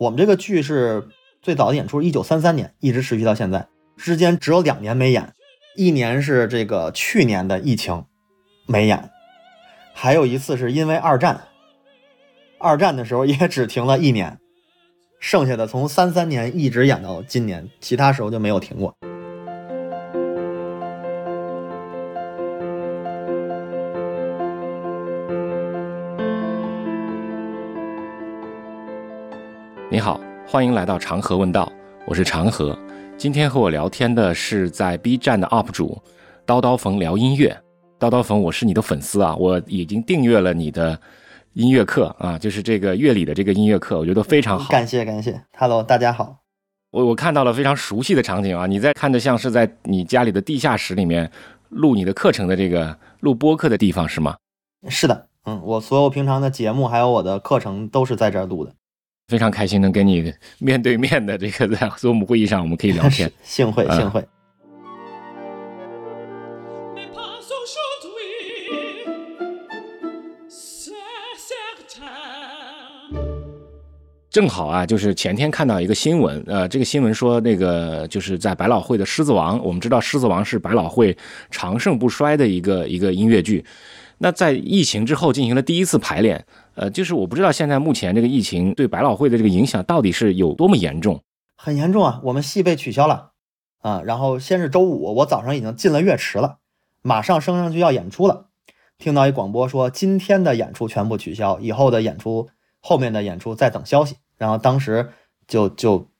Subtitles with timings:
[0.00, 1.06] 我们这个剧是
[1.42, 3.68] 最早的演出，一九三三年一直持续到现在，
[3.98, 5.34] 之间只有两年没演，
[5.76, 8.06] 一年是这个去年的疫情
[8.66, 9.10] 没演，
[9.92, 11.42] 还有一次是因为二战，
[12.58, 14.38] 二战的时候也只停了一年，
[15.18, 18.96] 剩下的从三三年一直演到今年，其他时候就没有停过。
[30.50, 31.70] 欢迎来到长河问道，
[32.04, 32.76] 我是长河。
[33.16, 35.96] 今天和我聊天的是在 B 站的 UP 主
[36.44, 37.56] 刀刀冯聊音乐。
[38.00, 41.00] 刀刀冯，我是你的粉丝啊，我已经订阅了你的
[41.52, 44.68] 音乐课啊，就是这个乐理的这个音乐课，我觉得非常好。
[44.72, 46.38] 感谢感谢，Hello，大家好。
[46.90, 51.30] 我我看到了非常熟悉的场景啊，你在看着像是在你家里的地下室里面
[51.68, 54.34] 录你的课程的这个录播课的地方是吗？
[54.88, 58.74] 是的，嗯，我所有平常的节目还有我的课程都是在这儿录的。
[59.30, 63.30] 非常开心能跟你面对面的这个在 Zoom 会议上，我们可以聊天。
[63.44, 64.26] 幸会幸会。
[74.32, 81.16] 正好啊，就是前天看到一个新闻，呃，这个新闻说那个就是在百老汇的《狮子王》，我们知道《狮子王》是百老汇
[81.50, 83.64] 长盛不衰的一个一个音乐剧。
[84.22, 91.22] 那在疫情之后进行了第一次排练，呃，就是我不知道现在目前这个疫情对百老汇的这个影响到底是有多么严重？
[91.56, 93.30] 很严重啊，我们戏被取消了
[93.80, 96.58] 啊，然后先是周五，我早上已经进了乐池了，
[97.00, 98.48] 马上升上去要演出了，
[98.98, 105.10] 听到一广播说今天的演出全部取消，以后的演出后面的演出在等消息，然后当时
[105.48, 106.10] 就就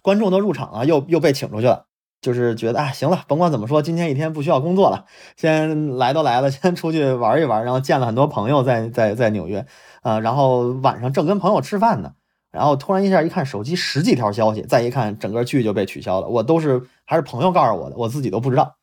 [0.00, 1.84] 观众都入场了，又又被请出去了。
[2.22, 5.06] 就是觉得啊，行了，甭管怎么说，今天一天不需要工作了，
[5.36, 9.66] 先来都来了，先出去玩一玩，然后见了很多朋友，在在在纽约，
[10.02, 12.12] 啊，然后晚上正跟朋友吃饭呢，
[12.52, 18.76] 然后突然一下一看手机十几条消息，再一看整个剧就被取消了，我都是还是朋友告诉我的，我自己都不知道，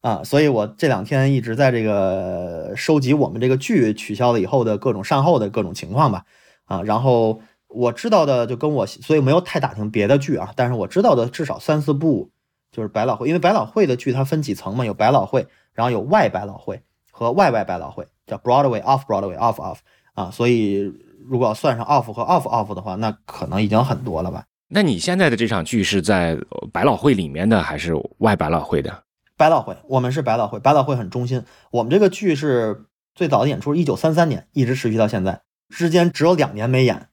[0.00, 6.24] 啊，所以我这两天一直在这个收集我们这个剧取消了以后的各种善后的各种情况吧，
[6.64, 12.30] 啊，然后我知道的就跟我，所以没有太打听别的剧啊，但是我知道的至少三四部。
[12.76, 19.78] 就是百老汇，因为百老汇的剧它分几层嘛，有百老汇，然后有外百老汇和外外百老汇，叫 Broadway off Broadway off off
[20.12, 20.92] 啊，所以
[21.26, 24.44] 如果要算上 off 和 off off 的话，那可能已经很多了吧？
[24.68, 26.36] 那你现在的这场剧是在
[26.70, 29.04] 百老汇里面的还是外百老汇的？
[29.38, 31.42] 百老汇，我们是百老汇，百老汇很中心。
[31.70, 37.08] 我们这个剧是最早的演出，一九三三年一直持续到现在，之间只有两年没演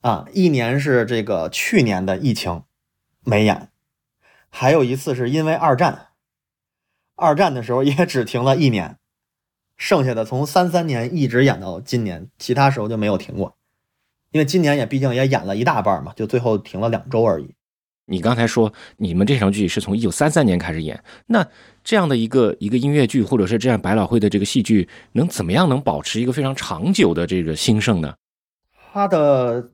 [0.00, 2.62] 啊，一年是这个去年的疫情
[3.24, 3.68] 没演。
[4.50, 6.08] 还有一次是因为二战，
[7.16, 8.96] 二战的时候也只停了一年，
[9.76, 13.56] 剩下的从三三年一直演到今年，其他时候就没有停过。
[14.32, 17.54] 因为今年也毕竟也演了一大半嘛，就最后停了两周而已。
[18.06, 21.46] 你刚才说你们这场剧是从一九三三年开始演，那
[21.84, 28.14] 这样的一个一个音乐剧，或者是这样百老汇的这个戏剧，能怎么样能保持一个非常长久的这个兴盛呢？
[28.92, 29.70] 它的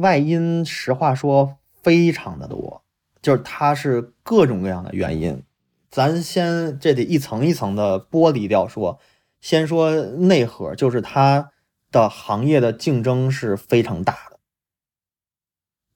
[0.00, 2.82] 外因，实话说，非常的多。
[3.22, 5.42] 就是它是各种各样的原因，
[5.90, 8.98] 咱先这得一层一层的剥离掉说。
[9.40, 11.50] 先说内核，就是它
[11.90, 14.38] 的行业的竞争是非常大的，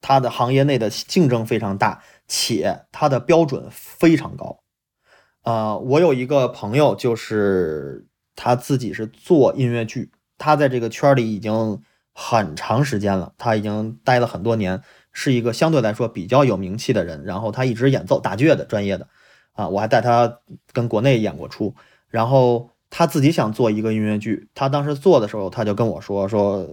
[0.01, 4.63] 它的行业内的竞争非常大，且它的标准非常高。
[5.43, 10.09] 呃，我有一个朋友，就是他自己是做音乐剧，
[10.39, 11.79] 他在这个圈里已经
[12.13, 14.81] 很长时间了，他已经待了很多年。
[15.17, 19.07] 是一个相对来说比较有名气的人，然后他一直演奏打击乐的专业的，
[19.53, 20.41] 啊，我还带他
[20.73, 21.73] 跟国内演过出，
[22.09, 26.67] 然后他自己想做一个音乐剧，他当时做的时候他就跟我说说，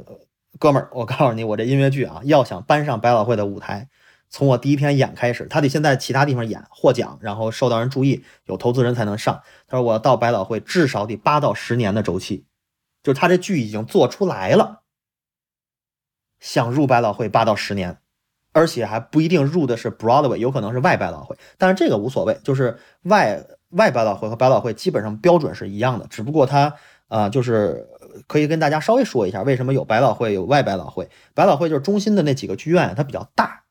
[0.59, 3.89] 哥们儿，我告诉你，我这音乐剧啊，要想搬上百老汇的舞台，
[4.29, 9.41] 从我第一天演开始，他得先在其他地方演获奖，然后受到人注意，有投资人才能上。
[9.69, 12.45] 他说我到百老汇至少得八到十年的周期，
[13.05, 14.83] 就他这剧已经做出来了，
[16.41, 17.99] 想入百老汇八到十年。
[18.53, 26.75] 而且还不一定入的是 Broadway，有可能是外百老汇，但是这个无所谓，就是外外百老汇和百老汇基本上标准是一样的，只不过它
[27.09, 27.87] 啊，就是
[28.27, 31.09] 可以跟大家稍微说一下，为什么有百老汇有外百老汇。
[31.35, 33.63] 百老汇就是中心的那几个剧院，它比较大，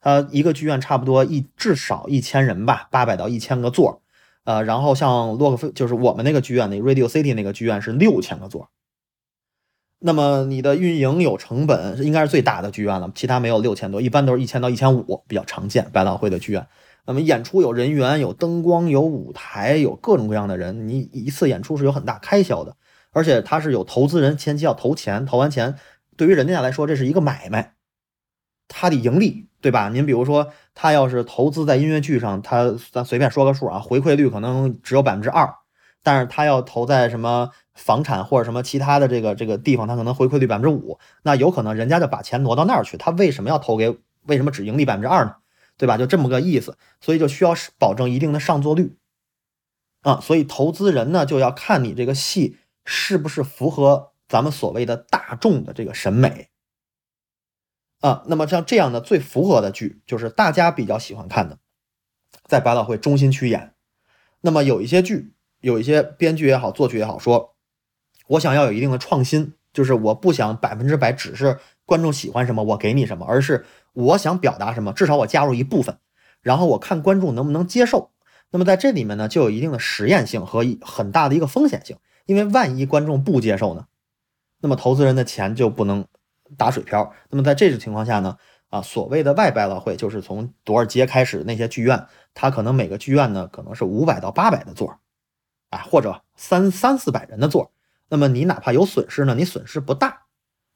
[0.00, 4.02] 它一个剧院差不多一至少一千人吧，八百到一千个座，
[4.44, 8.68] 呃，然后像洛克菲就是我们那个剧院那 Radio City 那个剧院是六千个座。
[10.04, 15.88] 那么你的运营有成本，应该是最大的剧院了，其他没有六千多，一般都是一千到一千五，比较常见。
[15.92, 16.66] 百老汇的剧院，
[17.06, 22.76] 那么演出有人员、有灯光、有舞台、有各种各样的人，你一次演出是有很大开销的，
[23.12, 25.76] 而且它是有投资人前期要投钱，投完钱，
[26.16, 27.74] 对于人家来说这是一个买卖，
[28.66, 29.88] 他的盈利，对吧？
[29.88, 35.54] 您比如说，他要是投资在音乐剧上，他咱随便说个数啊，回馈率可能只有百分之二，
[36.02, 43.98] 但是他要投在什么房产或者什么其他的这个这个地方，他可能回馈率百分之五，那有可能人家就把钱挪到那儿去，他为什么要投给？
[44.24, 45.34] 为什么只盈利百分之二呢？
[45.76, 45.96] 对吧？
[45.96, 48.96] 就这么个意思，所以就需要保证一定的上座率
[50.02, 50.20] 啊。
[50.20, 56.50] 所以投资人呢，就要看你这个戏是不是符合咱们所谓的大众的这个审美。
[58.00, 61.58] 啊，那么像这样的最符合的剧，就是大家比较喜欢看的，
[62.44, 63.74] 在百老汇中心区演。
[64.42, 67.54] 那么有一些剧，有一些编剧也好，作曲也好，说
[68.26, 73.64] 我想要有一定的创新，就是我不想百分之百只是观众喜欢什么我给你什么，而是
[73.94, 75.96] 我想表达什么，至少我加入一部分，
[76.42, 78.10] 然后我看观众能不能接受。
[78.50, 83.86] 那么在这里面呢，就有一定的实验性和很大的一个风险性，因为万一观众不接受呢，
[84.60, 86.04] 那么投资人的钱就不能。
[86.58, 87.14] 打水漂。
[87.30, 88.36] 那么在这种情况下呢，
[88.68, 94.98] 啊，所谓的外百老汇就是从多少街开始那些剧院，它可能每个剧院呢可能是五百到八百的座，
[95.72, 97.72] 啊，或者三三四百人的座。
[98.08, 100.26] 那么你哪怕有损失呢，你损失不大，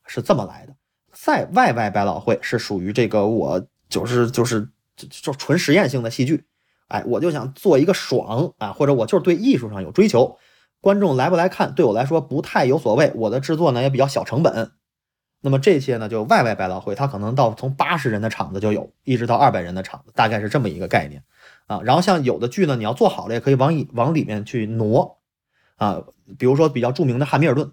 [0.07, 0.75] 是这么来的。
[1.13, 6.47] 在外外百老汇是属于这个我就是就是就就纯实验性的戏剧，
[6.89, 10.39] 哎，我就想做一个爽啊，或者我就是对艺术上有追求，
[10.81, 14.73] 观众来不来看对我来说不太有所谓，我的制作呢也比较小成本。
[15.43, 21.23] 那么这些呢，就外外百老汇，它可能到从八十人的场子就有，一直到二百人的场子，大概是这么一个概念
[21.67, 21.81] 啊。
[21.83, 25.19] 然后像有的剧呢，你要做好了，也可以往里往里面去挪
[25.77, 26.03] 啊。
[26.39, 27.67] 比如说比较著名的《汉密尔顿》，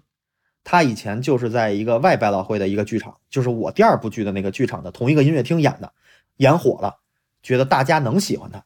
[0.62, 5.92] 他以前就是在一个外百老汇的一个剧场，就是我第二部剧的那个剧场的同一个音乐厅演的，
[6.36, 7.00] 演火了，
[7.42, 8.64] 觉得大家能喜欢他，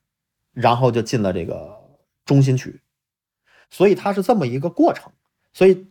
[0.52, 1.76] 然后就进了这个
[2.24, 2.80] 中心区，
[3.70, 5.12] 所以它是这么一个过程，
[5.52, 5.88] 所以。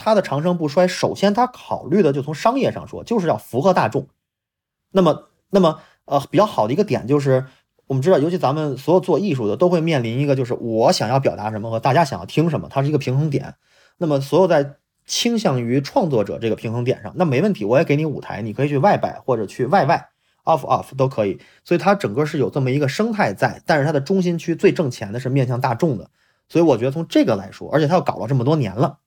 [0.00, 4.06] 它的长盛不衰，首先它考虑的就从商业上说，就是要符合大众。
[4.92, 7.46] 那么，那么呃，比较好的一个点就是，
[7.88, 13.54] 我们知道，尤其咱们所有做艺术的都会面临一个，就是我想要表达什么和大家想要听什么，它是一个平衡点。
[13.96, 14.76] 那么，所有在
[15.06, 20.10] 倾向于创作者这个平衡点上，那没问题，我也给你舞台，你可以去外摆或者去外外
[20.44, 21.40] off off 都可以。
[21.64, 26.10] 所以它整个是有这么一个生态在，但是它的中心区最挣钱的是面向大众的。
[26.48, 28.98] 所以我觉得从这个来说，而且它又搞了这么多年了。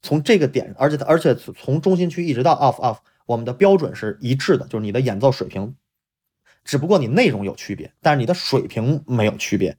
[0.00, 5.76] 从这个点，而且而且从中心区一直到 off off，我们的标准是一致的，就是你的演奏水平，
[6.64, 9.76] 只不过你内容有区别，但是你的水平没有区别。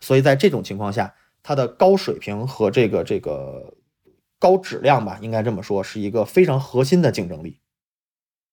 [0.00, 3.74] 所以在这种情况下，它的高水平和这个这个
[4.38, 7.60] 高质量吧，应该这么说，是一个非常核心的竞争力。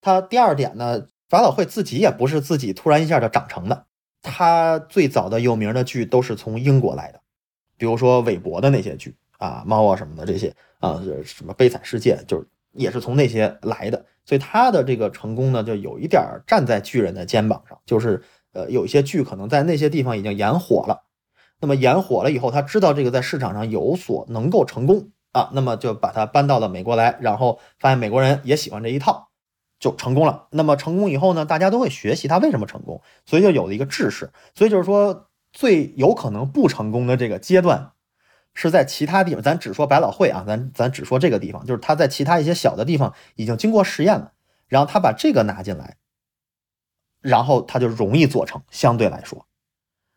[0.01, 3.85] 它第二点呢，百老汇自己也不是自己突然一下就长成的，
[4.21, 7.21] 它最早的有名的剧都是从英国来的，
[7.77, 9.15] 比如说韦伯的那些剧。
[9.39, 18.21] 啊，猫啊什么的这些啊，什么悲惨世界，就是也是从那些来的，所以他的这个成功呢，就有一点站在巨人的肩膀上，就是
[18.53, 21.03] 呃，有一些剧可能在那些地方已经演火了，
[21.59, 29.29] 那么演火了以后，他知道这个在市场上有所能够成功啊，那么就把它搬到了美国来，然后发现美国人也喜欢这一套，
[29.79, 30.47] 就成功了。
[30.51, 34.31] 那么成功以后呢，大家都会学习他为什么成功，所以就有了一个制式。
[34.53, 37.92] 所以就是说，最有可能不成功的这个阶段。
[38.53, 44.33] 是在其他地方，咱只说百老汇啊，咱咱只说这个地方，就是他在其他一些小的地方已经经过实验了，
[44.67, 45.97] 然后他把这个拿进来，
[47.21, 49.47] 然后他就容易做成，相对来说。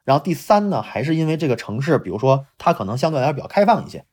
[0.04, 4.04] 然后第三呢，还是因为这个城市，比如说它可能相对来说比较开放一些。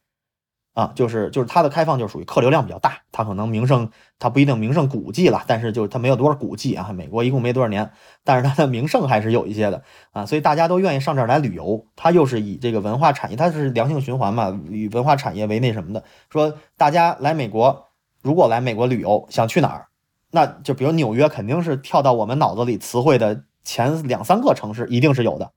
[0.73, 6.91] 啊，就是就是它的开放就属于客流量比较大，它可能名胜它不一定名胜古迹了，但是就是它没有多少古迹啊。
[6.91, 7.91] 美国一共没多少年，
[8.23, 11.85] 但是它的名胜还是有一些的啊，所以大家都愿意上这儿来旅游。
[11.95, 16.03] 它又是以这个文化产业，它是良性循环嘛，以文化产业为那什么的。
[16.31, 17.89] 说大家来美国，
[18.23, 19.87] 如果来美国旅游，想去哪儿，
[20.31, 25.51] 那就比如纽约，肯定是跳到我们脑子里词汇的前两三个城市，一定是有的。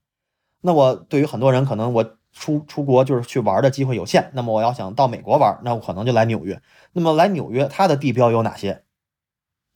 [0.61, 2.16] 那我对于很多人，可能我。
[2.38, 6.60] 出出国就是去玩的机会有限，那么我要想到美国玩，那我可能就来纽约。
[6.92, 8.82] 那么来纽约，它的地标有哪些？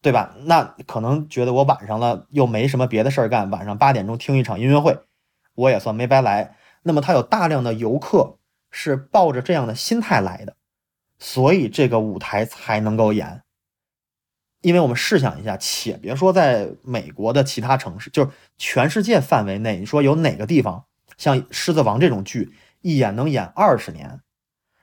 [0.03, 0.35] 对吧？
[0.45, 4.99] 那可能觉得我晚上了又没什么别的事儿干，晚上八点钟听一场音乐会，
[5.55, 6.57] 我也算没白来。
[6.83, 8.39] 那么它有大量的游客
[8.71, 10.57] 是抱着这样的心态来的，
[11.19, 13.43] 所以这个舞台才能够演。
[14.63, 20.85] 因为我们试想一下，且别说在美国的其他城市，就是全世界范围内，你说有哪个地方？
[21.21, 22.51] 像《狮子王》这种剧，
[22.81, 24.21] 一演能演二十年，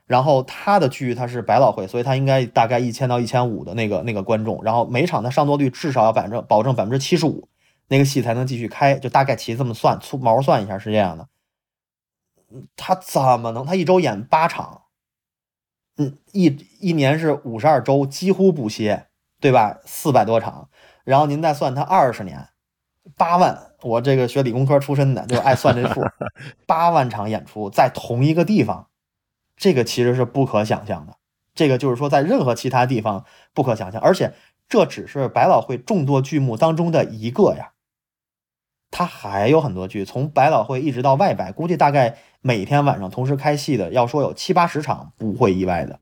[0.05, 7.49] 然后他的剧他是百老汇，所以他应该大概一千到一千五的那个那个观众，然后每场的上座率至少要百分之保证百分之七十五，
[7.87, 11.27] 那个戏才能继续开，就大概其这么算，粗毛算一下是这样的。
[12.75, 13.65] 他怎么能？
[13.65, 14.83] 他一周演八场，
[15.97, 16.45] 嗯，一
[16.79, 19.07] 一年是五十二周，几乎不歇，
[19.41, 19.79] 对吧？
[19.85, 20.69] 四百多场。
[21.03, 22.47] 然后您再算他二十年，
[23.15, 23.57] 八万。
[23.83, 26.01] 我这个学理工科出身的，就爱算这数，
[26.65, 28.87] 八万场演出在同一个地方，
[29.55, 31.15] 这个其实是不可想象的。
[31.53, 34.33] 这个就是说，在任何其他地方不可想象，而且
[34.67, 37.71] 这只是百老汇众多剧目当中的一个呀。
[38.89, 45.99] 他还有很多剧，从百老汇一直到外百，估计大概每天晚上同时开戏的，要说有七八十场，不会意外的。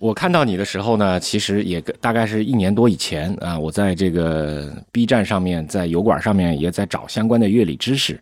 [0.00, 8.18] 我看到你的时候呢，其实也大概是一年多以前啊，我在这个 B 站上面，在油管上面也在找相关的乐理知识，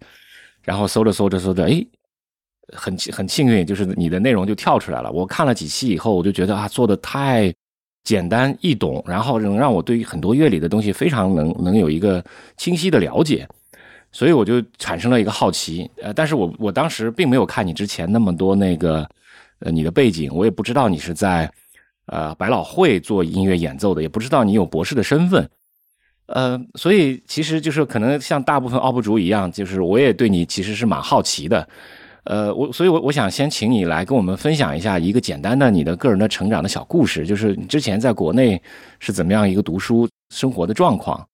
[0.65, 1.87] 然后搜着搜着搜着，哎，
[2.73, 5.13] 很很幸运，就是你的内容就跳出来了。
[5.13, 7.55] 我看了几期以后，我就觉得啊，做的太
[8.03, 12.21] 简单易懂，然后能让我对于很多乐理的东西非常能能有一个
[12.57, 13.49] 清晰的了解，
[14.11, 15.89] 所以我就产生了一个好奇。
[16.03, 19.09] 呃，但是我我当时并没有看你之前那么多那个
[19.61, 21.49] 呃你的背景，我也不知道你是在。
[22.09, 25.49] 呃，百老汇做音乐演奏的，也不知道你有博士的身份，
[26.27, 31.69] 呃，所以其实就是可能像大部分 UP 主一样，就是我也对你其实是蛮好奇的，
[32.25, 38.61] 呃，我所以，我我想先请你来跟我们分享一下一个简单的你的个人的成长的小故事，就是你之前在国内
[38.99, 41.27] 是怎么样一个读书生活的状况？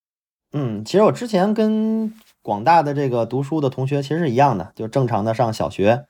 [0.52, 2.12] 嗯，其实我之前跟
[2.42, 6.04] 广大的这个读书的同学其实是一样的，就正常的上小学。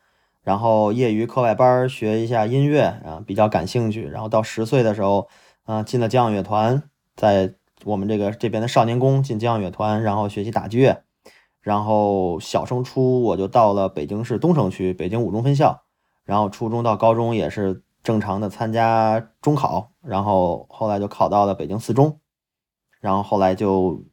[0.44, 4.06] 然后业余课外班学一下音乐啊，比较感兴趣。
[4.06, 5.26] 然后到十岁的时候，
[5.64, 6.82] 啊，进了交响乐团，
[7.16, 11.02] 在我们这个这边的少年宫进交响乐团，然后学习打击乐。
[11.62, 15.82] 然后小升初我就到了北京市东城区北京五中分校。
[16.24, 22.20] 然后初中到高中也是正常的参加中考，然后后来就考到了北京四中。
[23.00, 24.04] 然后后来就。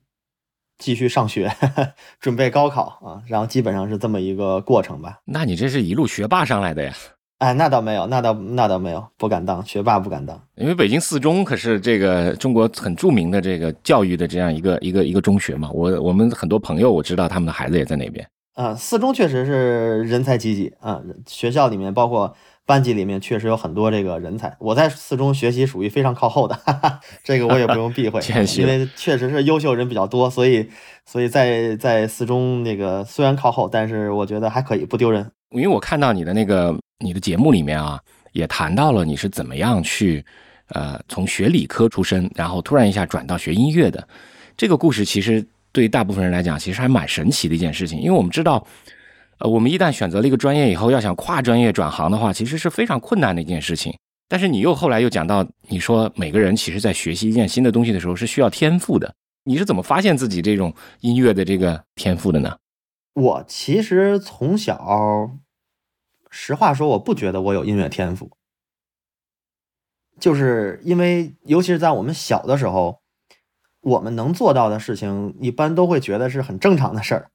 [0.81, 1.49] 继续上学，
[2.19, 5.19] 准备高考啊，然后基本上是这么一个过程吧。
[5.25, 6.91] 那你这是一路学霸上来的呀？
[7.37, 10.39] 哎，那倒没有，那倒那倒没有，不敢当学霸，不敢当。
[10.55, 15.69] 因为北京四中可是这个中国很著名的这个教育的这样一个一个一个中学嘛。
[15.71, 18.27] 我我们很多朋友我知道他们的孩子也在那边。
[18.55, 22.35] 啊，四中确实是人才济济啊，学校里面包括。
[22.65, 28.21] 班级里面确实有很多这个人才，我在四中学习属于非常靠后的，哈哈，这个我也不用避讳，
[28.57, 30.69] 因为确实是优秀人比较多，所以
[31.05, 35.29] 所以在在四中那个虽然靠后，但是我觉得还可以，不丢人。
[35.49, 37.99] 因为我看到你的那个你的节目里面啊，
[38.31, 40.23] 也谈到了你是怎么样去
[40.69, 44.07] 呃从学理科出身，然后突然一下转到学音乐的
[44.55, 48.65] 这个故事，其实对于大部分人来讲，其实还蛮神奇的一件事情，因为我们知道。
[49.41, 53.97] 呃，我们一旦选择了一个专业以后，要想跨专业转行的话，其实是非常困难的一件事情。
[54.27, 59.13] 但是你又后来又讲到，你说每个人其实在学习一件新的东西的时候是需要天赋的。
[59.43, 62.55] 你是怎么发现自己这种音乐的这个天赋的呢？
[63.13, 65.31] 我其实从小，
[66.29, 68.29] 实话说，我不觉得我有音乐天赋，
[70.19, 73.01] 就是因为尤其是在我们小的时候，
[73.81, 77.31] 我们能做到的事情，一般都会觉得是很正常的事儿。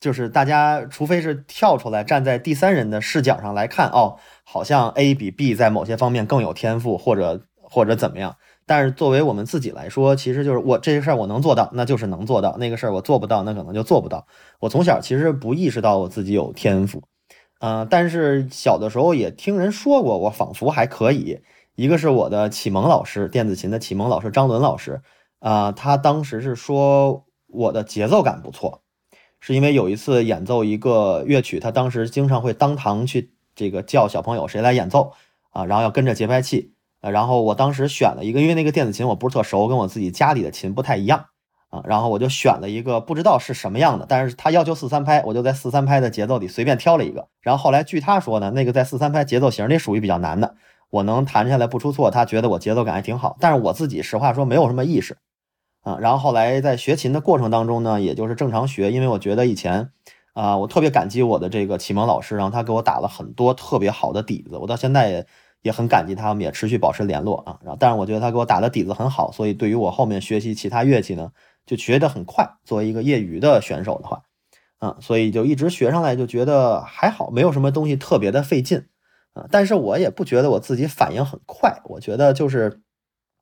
[0.00, 8.36] 就是大家，除非是跳出来站在第三人的视角上来看，哦，好像 A 比 B 在某些方面更有天赋，或者或者怎么样。
[8.64, 14.26] 但是作为我们自己来说，其实就是我这个事儿我能做到，那就是能做到；那个事儿我做不到，那可能就做不到。
[14.60, 17.02] 我从小其实不意识到我自己有天赋，
[17.60, 21.40] 呃，但是小的时候也听人说过，我仿佛还可以。
[21.76, 25.00] 一个是我的启蒙老师，电子琴的启蒙老师张伦老师，
[25.40, 28.82] 啊，他当时是说我的节奏感不错。
[29.40, 35.12] 是因为有一次演奏一个乐曲，他当时经常会当堂去这个叫小朋友谁来演奏
[35.50, 41.26] 啊，然后要跟着节拍器啊，然后我当时选了一个，因为那个电子琴我不是特熟，跟我自己家里的琴不太一样
[41.70, 50.56] 啊，然后我就选了一个不知道是什么样的，但是他要求四三拍，我就在四三拍的节奏里随便挑了一个，然后后来据他说呢，那个在四三拍节奏型里属于比较难的，
[50.90, 55.16] 我能弹下来不出错，他觉得我节奏感还挺好，但是我自己实话说没有什么意识。
[55.82, 59.90] 啊，然后后来在学琴的过程当中呢，也就是正常学，因为我觉得以前，
[60.34, 65.26] 啊，我特别感激我的这个启蒙老师，然后他给我打了很多特别好的底子，我到现在也
[65.62, 67.58] 也很感激他，们也持续保持联络啊。
[67.62, 71.32] 然后，但是我觉得他给我打的底子很好，所以对于我后面学习其他乐器呢，
[71.64, 72.56] 就学得很快。
[72.64, 74.22] 作为一个业余的选手的话，
[74.78, 78.86] 啊，所以就一直学上来，就觉得还好，没有什么东西特别的费劲
[79.32, 79.46] 啊。
[79.50, 82.82] 但是我也不觉得我自己反应很快，我觉得就是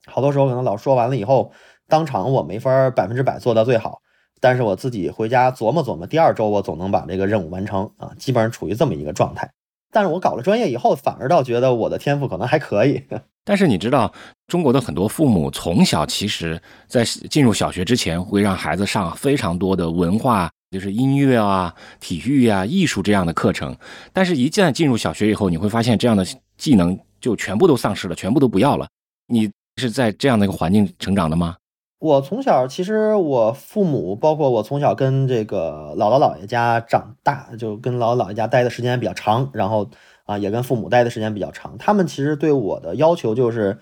[0.06, 1.50] 好多时候可能老说完了以后。
[1.88, 4.00] 当场我没法百分之百做到最好，
[4.40, 9.50] 但是我自己回家琢磨琢磨，第二周我总能把这个任务完成啊，基本上处于这么一个状态。
[9.92, 13.02] 但是我搞了专业以后，反而倒觉得我的天赋可能还可以。
[13.46, 14.12] 但是你知道，
[14.48, 23.74] 中国的很多父母从小其实在进入小学之前，会让孩子上非常多的文化就是音乐啊、体育啊、艺术这样的课程。
[24.12, 26.26] 但是，一旦进入小学以后，你会发现这样的
[26.58, 28.88] 技能就全部都丧失了，全部都不要了。
[29.28, 31.56] 你是在这样的一个环境成长的吗？
[32.06, 39.90] 我从小其实我父母，包括我从小跟这个姥姥姥爷家长大，就跟姥姥姥爷家待的时间比较长，然后
[40.24, 41.76] 啊也跟父母待的时间比较长。
[41.78, 43.80] 他们其实对我的要求就是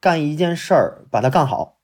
[0.00, 1.76] 干一件事儿把它干好，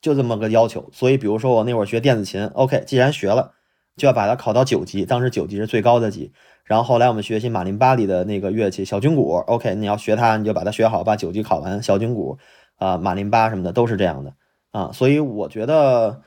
[0.00, 0.88] 就这么个要求。
[0.92, 3.54] 所以比如说我那会儿学电子琴，OK，既然学了，
[3.96, 6.32] 就要把它考到九级，当时九级是最高的级。
[6.62, 11.82] 然后后来我们学习马林巴里的那个乐器小军鼓，OK，你要学它，你就把它学好，把九级考完。
[11.82, 12.38] 小军鼓
[12.76, 14.32] 啊，马林巴什么的都是这样的。
[14.72, 16.22] 啊，所以我觉得，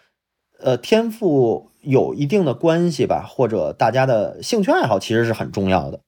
[0.59, 5.99] 呃，天赋有一定的关系吧，或者大家的兴趣爱好其实是很重要的，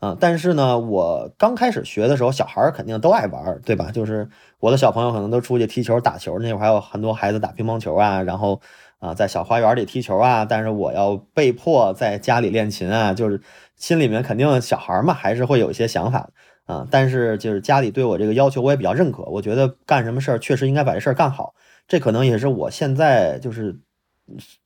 [0.00, 3.90] 啊，但是呢，我刚开始学的时候，小孩儿肯定都爱玩，对吧？
[3.92, 4.28] 就是
[4.60, 8.60] 我的小朋友可能都出去踢球、打球，那会儿还有很多孩子打乒乓球啊，然后
[8.98, 13.42] 啊，在小花园里踢球啊，但是我要被迫在家里练琴啊，就是
[13.76, 16.30] 心里面肯定小孩嘛，还是会有一些想法
[16.64, 21.54] 啊，但是就是家里对我这个要求我也比较认可，我觉得干什么事儿确实应该把这事儿干好。
[21.86, 23.80] 这可能也是我现在就是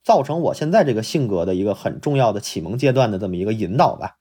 [0.03, 4.15] 造成我现在这个性格的一个很重要的启蒙阶段的这么一个引导吧，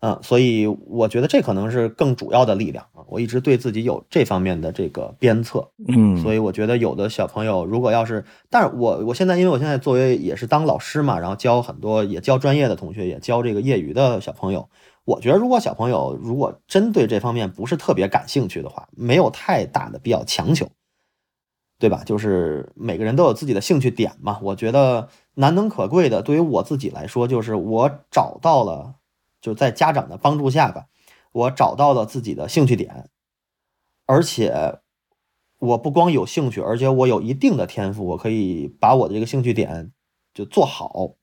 [0.00, 3.04] 嗯，所以我觉得这可能是更主要的力量啊。
[3.08, 14.68] 我一直对自己有这方面的这个鞭策，嗯，所以我觉得有的小朋友如果要是，但是我我现在因为我现在作为也是当老师嘛，然后教很多也教专业的同学，也教这个业余的小朋友，
[15.04, 20.70] 我觉得如果小朋友如果真对这方面不是特别感兴趣的话，没有太大的必要强求。
[21.84, 22.02] 对吧？
[22.02, 24.38] 就是每个人都有自己的兴趣点嘛。
[24.40, 28.94] 我觉得难能可贵的，对于我自己来说，就是我找到了，
[29.38, 30.86] 就在家长的帮助下吧，
[31.32, 33.10] 我找到了自己的兴趣点，
[34.06, 34.78] 而且
[35.58, 39.92] 我不光有兴趣，而且我有一定的天赋，我可以把我的这个兴趣点
[40.32, 41.16] 就做好。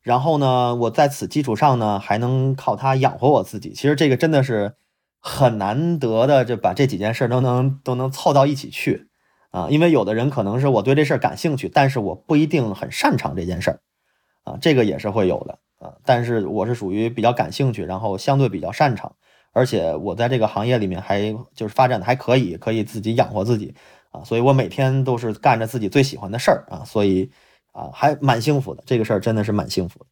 [0.00, 3.74] 然后呢，我在此基础上呢，还能靠它养活我自己。
[3.74, 4.76] 其实这个真的是
[5.20, 9.10] 很难得的，就把这几件事都能都能凑到一起去。
[9.54, 13.78] 啊，因为有的人可能是我对这事儿感兴趣，但是我不一定很擅长这件事儿，
[14.42, 15.94] 啊，这个也是会有的啊。
[16.04, 19.14] 但是我是属于比较感兴趣，然后相对比较擅长，
[19.52, 23.72] 而且我在这个行业里面还就是发展的还可以，可以自己养活自己
[24.10, 27.30] 啊，所以我每天都是干着自己最喜欢的事儿啊，所以
[27.70, 28.82] 啊还蛮幸福的。
[28.84, 30.04] 这个事儿真的是蛮幸福。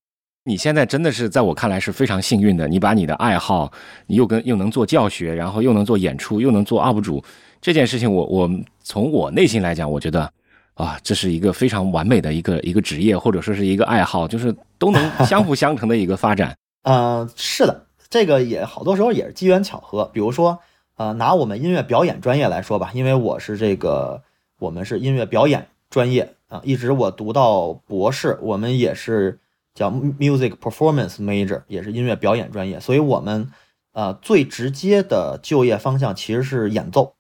[0.45, 3.73] 你现在真的是在我看来是非常幸运的，你把你的爱好，
[4.07, 7.25] 你又跟又能做教学，然后又能做演出，又能做 UP 主。
[7.63, 8.51] 这件事情，我我
[8.83, 10.29] 从我内心来讲，我觉得，
[10.75, 16.57] 啊，这是一个非常完美的一个一个职业，或者说是一个爱好，就是都能 相辅相成的一个发展。
[16.83, 20.05] 嗯， 是的，这个也好多时候也是机缘巧合。
[20.13, 20.59] 比如说，
[20.97, 24.21] 呃，拿我们音乐表演专业来说吧，因为我是这个，
[24.59, 29.39] 我们是音乐表演专业啊，一直我读到博士，我们也是
[29.73, 33.49] 叫 music performance major，也是音乐表演专业，所以我们
[33.93, 37.15] 呃最直接的就业方向其实是演奏。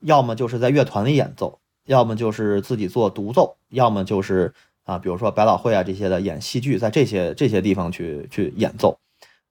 [0.00, 8.98] 要么就是在乐团里演奏，要么就是自己做独奏，要么就是啊，比如说百老汇啊这些的演戏剧，在这些这些地方去去演奏，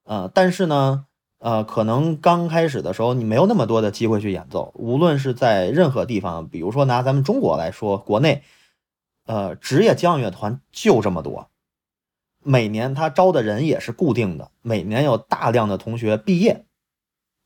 [0.06, 1.06] 呃，但是呢，
[1.38, 8.44] 呃，可能刚开始的时候你没有那么多的机会去演奏，无论是在任何地方，比如说拿咱们中国来说，国内，
[9.28, 11.50] 呃，职业交响乐团就这么多，
[12.44, 16.66] 每年他招的人也是固定的，每年有大量的同学毕业，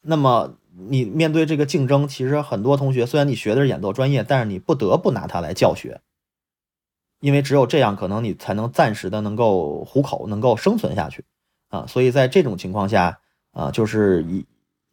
[0.02, 0.56] 那么。
[0.76, 6.02] 你面对这个竞争，其实很多同学虽然你学的是演奏专业，但是你不得不拿它来教学，
[7.20, 11.24] 因为只有这样，可能你才能暂时的能够糊口，能够生存下去
[11.70, 11.86] 啊。
[11.88, 13.20] 所以在这种情况下
[13.52, 14.46] 啊，就是一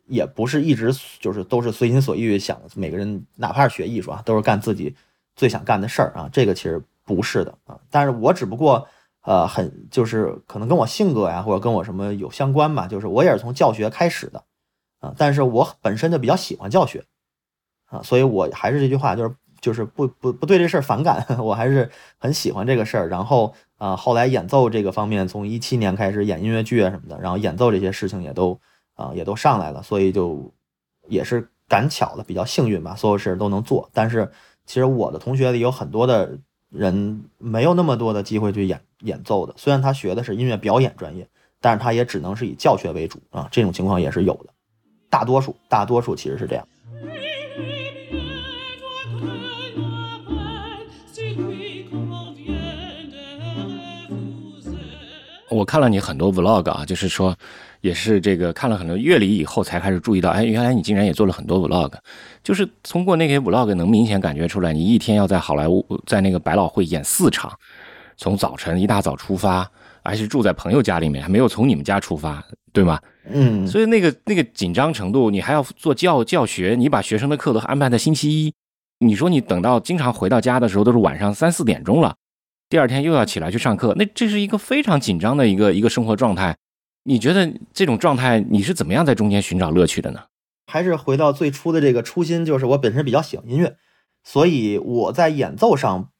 [0.06, 4.94] 也不是一直就是都是随心所欲想，每个人哪怕是学艺术啊，都是干自己
[5.34, 6.28] 最想干的事儿啊。
[6.30, 7.80] 这个其实不是的啊。
[7.90, 8.86] 但是我只不过
[9.22, 14.44] 呃很就是可能跟我性格呀，或者跟我什么有相关吧，就是我也是从教学开始的。
[15.00, 17.04] 啊，但是我本身就比较喜欢教学，
[17.86, 23.08] 啊，所以我还是这句话，就是就是不不不对这事儿反感， 我还是很喜欢这个事儿。
[23.08, 28.58] 然后啊，后来演奏这个方面，从一七年开始演音乐剧啊什么的，然后演奏这些事情也都
[28.94, 30.52] 啊也都上来了，所以就
[31.08, 33.88] 也是赶巧了，比较幸运吧，所有事都能做。
[33.92, 34.30] 但是
[34.66, 41.26] 其实我的同学里有很多的人没有那么多的机会去演演奏的，虽然他学的是音乐表演专业，
[41.60, 44.52] 但是他也只能是以教学为主啊，这种情况也是有的。
[45.10, 46.66] 大多数，大多数其实是这样。
[55.50, 57.36] 我看了你很多 vlog 啊，就是说，
[57.80, 61.92] 也是这个看了很多乐理以后，才开始注意到，哎，原来你竟然也做了很多 vlog。
[62.44, 67.52] 就是通过那些 vlog，能明显感觉出来，你一天要在好莱坞，在那个百老汇演四场。
[68.16, 69.68] 从早晨一大早出发，
[70.04, 72.42] 还是住在朋友家里面，还没有从你们家出发，
[72.72, 73.00] 对吗？
[73.32, 78.54] 嗯，所以那个那个紧张程度，你还要做教教学，你把学生的课都安排在星期一，
[78.98, 82.16] 你说你等到经常回到家的时候都是晚上三四点钟了，
[82.68, 86.56] 第二天又要起来去上课，那这是一个非常紧张的一个一个生活状态。
[87.04, 90.20] 你觉得这种状态你是怎么样在中间寻找乐趣的呢？
[90.66, 93.76] 还是回到最初的这个初心，就是我本身比较喜欢音乐，
[94.22, 96.10] 所以我在演奏上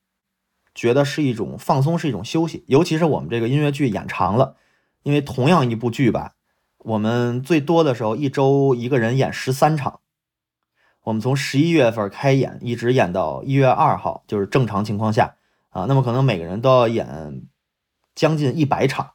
[0.74, 2.64] 觉得是一种放松，是一种休息。
[2.66, 4.56] 尤其是我们这个音乐剧演长了，
[5.02, 6.32] 因为同样一部剧吧，
[6.84, 10.00] 我们最多的时候一周一个人演十三场，
[11.04, 15.36] 我们从十一月份开演，一直演到一月二号，就是正常情况下
[15.70, 17.42] 啊，那么可能每个人都要演
[18.14, 19.12] 将近一百场。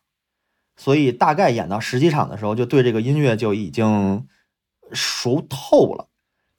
[0.78, 4.28] 所以大概演到十几场的时候，就对这个音乐就已经
[4.92, 6.10] 熟透了。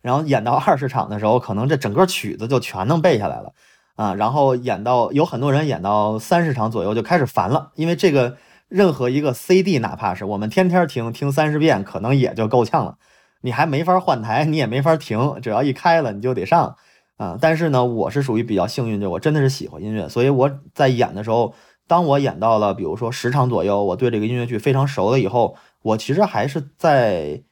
[0.01, 3.53] 然后演到二十场的时候，可能这整个曲子就全能背下来了
[3.95, 4.14] 啊。
[4.14, 12.98] 然后演到有很多人演到三十场左右就开始烦了，因为这个任何一个 CD，哪怕是我们天天听听三十遍，可能也就够呛了。
[13.42, 16.76] 你还没法换台，你也没法停，只要一开了你就得上
[17.16, 17.38] 啊。
[17.40, 21.55] 但是呢，我是属于比较幸运，就我真的是喜欢音乐，所以我在演的时候。
[21.88, 27.44] 当我演到了，比如说十场左右，我对这个音乐剧非常熟了以后，我其实还是在，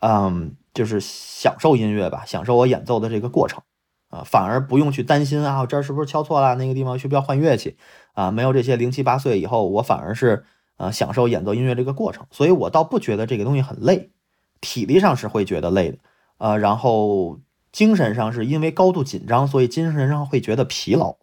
[0.00, 3.62] 嗯，就是享受音乐吧，享受我演奏的这个过程，
[4.08, 7.76] 啊，反而不用去担心啊，我这儿是不是敲错了，那个地方需不需要换乐器，
[8.14, 10.44] 啊，没有这些零七八碎以后，我反而是
[10.76, 14.10] 呃享受演奏音乐这个过程，所以我倒不觉得这个东西很累，
[14.60, 15.98] 体力上是会觉得累的，
[16.38, 17.40] 呃，然后
[17.72, 21.16] 精神上是因为高度紧张，所以精神上会觉得疲劳。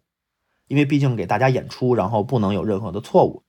[0.66, 3.42] 因为毕竟给大家演出，然后不能有任何的错误，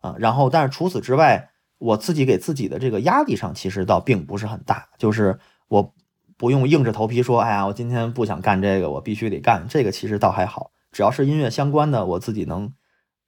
[0.00, 5.94] 啊，然后但是除此之外，我自己给自己的这个压力上其实倒并不是很大，就是我
[6.38, 9.66] 不用硬着头皮说，哎呀，我今天不想干这个，我必须得干。
[9.68, 12.72] 这个，其实倒还好，只要是音乐相关的，我自己能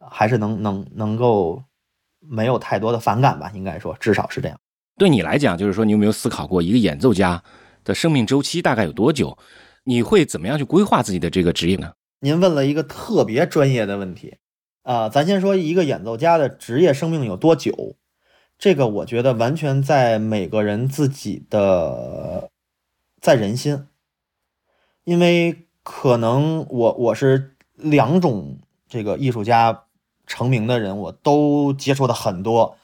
[0.01, 1.65] 还是能能能够
[2.29, 4.59] 没有太多的反感吧，应该说至少是这样。
[4.97, 7.43] 对你来讲，就是说你有没有思考过一个演奏家
[7.83, 9.37] 的生命周期大概有多久？
[9.85, 11.93] 你会怎么样去规划自己的这个职业呢？
[12.21, 14.37] 您问了一个特别专业的问题，
[14.83, 17.97] 啊，咱先说一个演奏家的职业生命有多久，
[18.59, 22.51] 这个我觉得完全在每个人自己的
[23.21, 23.87] 在人心，
[25.05, 28.59] 因为可能我我是两种
[28.89, 29.84] 这个艺术家
[30.27, 32.77] 成名的人，我都接触的很多，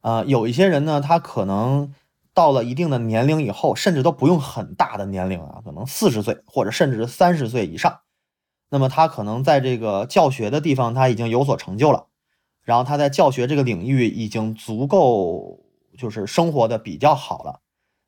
[0.00, 1.92] 啊，有一些人呢，他可能
[2.32, 8.00] 到了一定的年龄以后，甚至都不用很大的年龄啊，可能四十岁或者甚至三十岁以上。
[8.70, 12.06] 那么他可能在这个教学的地方他已经有所成就了，
[12.62, 15.60] 然后他在教学这个领域已经足够，
[15.96, 17.60] 就是生活的比较好了。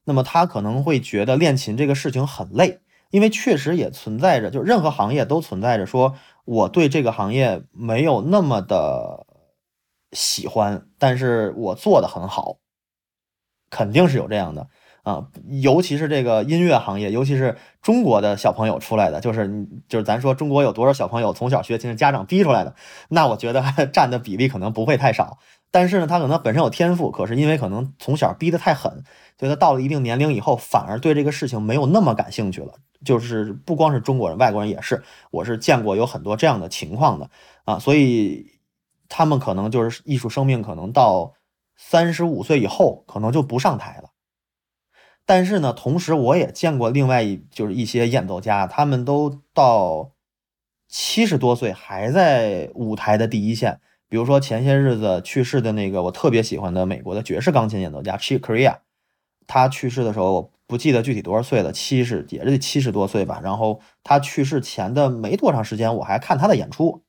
[0.05, 6.14] 那么他可能会觉得练琴这个事情很累，因为确实也存在着，就任何行业都存在着说
[6.46, 9.26] 我对这个行业没有那么的
[10.12, 12.56] 喜欢，但是我做的很好，
[13.68, 14.68] 肯定是有这样的。
[15.07, 15.25] 啊，
[15.62, 22.75] 尤其是这个音乐行业，尤其是中国的小朋友出来的，就是就是咱说中国有多少小朋友从小学琴是家长逼出来的，
[23.09, 23.62] 那我觉得
[23.95, 25.38] 占的比例可能不会太少。
[25.71, 29.05] 但是呢，他可能本身有天赋，可是因为可能从小逼得太狠，
[29.38, 32.73] 所以他到了一定年龄以后，反而对这个事情没有那么感兴趣了。
[33.05, 37.31] 就是不光是中国人，外国人也是，我是见过有很多这样的情况的
[37.64, 37.79] 啊。
[37.79, 38.59] 所以
[39.09, 41.35] 他们可能就是艺术生命，可能到
[41.77, 44.11] 三十五岁以后，可能就不上台了。
[45.29, 50.12] 但是呢，同时我也见过另外一就是一些演奏家，他们都到
[50.89, 53.81] 七十多岁还在舞台的第一线。
[54.09, 58.79] 比如说前些日子去世的那个我特别喜欢的美国的爵士钢琴演奏家 Chick Corea，
[59.49, 63.41] 他去世的时候我不记得具体多少岁了，七十也是七十多岁吧。
[63.43, 67.03] 然后他去世前的没多长时间，我还看他的演出。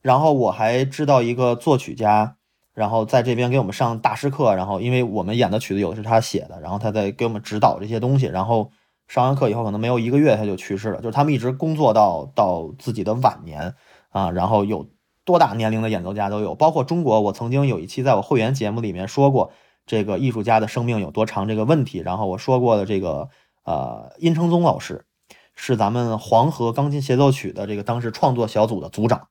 [0.00, 2.36] 然后我还知道一个作曲家。
[2.76, 8.26] 然后在这边给我们上大师课，然后因为我们演的曲子有的是他写的，然后他在给我们指导这些东西。
[8.26, 8.70] 然后
[9.08, 10.98] 上完课以后，可能没有一个月他就去世了。
[10.98, 13.74] 就是他们一直工作到到自己的晚年
[14.10, 14.86] 啊，然后有
[15.24, 17.18] 多大年龄的演奏家都有，包括中国。
[17.22, 19.52] 我曾经有一期在我会员节目里面说过
[19.86, 22.00] 这个艺术家的生命有多长这个问题。
[22.00, 23.30] 然后我说过的这个
[23.64, 25.06] 呃殷承宗老师
[25.54, 29.28] 是咱们黄河钢琴协奏曲的这个当时创作小组的组长。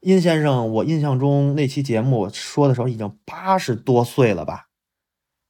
[0.00, 4.68] 殷先生，我印象中那期节目说的时候已经八十多岁了吧，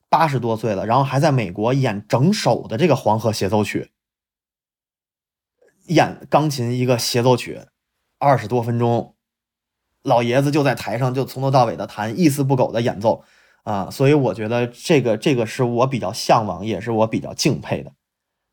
[0.08, 3.92] 八十多岁了，然后还在美国演整首的这个《黄河协奏曲》，
[5.94, 7.60] 演钢琴一个协奏曲，
[8.18, 9.14] 二十多分钟，
[10.02, 13.22] 老爷子就在台上就从头到尾的弹，一丝不苟的演奏
[13.62, 17.92] 啊，所以我觉得这个这个是我比较向往，也是我比较敬佩的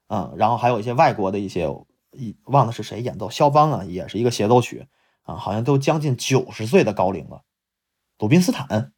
[0.06, 0.32] 啊。
[0.38, 1.68] 然后还有一些外国的一些，
[2.44, 4.86] 忘了是谁演奏肖邦啊，也是一个协奏曲。
[5.28, 7.42] 啊，好像都将近九十岁的高龄了。
[8.18, 8.94] 鲁宾斯坦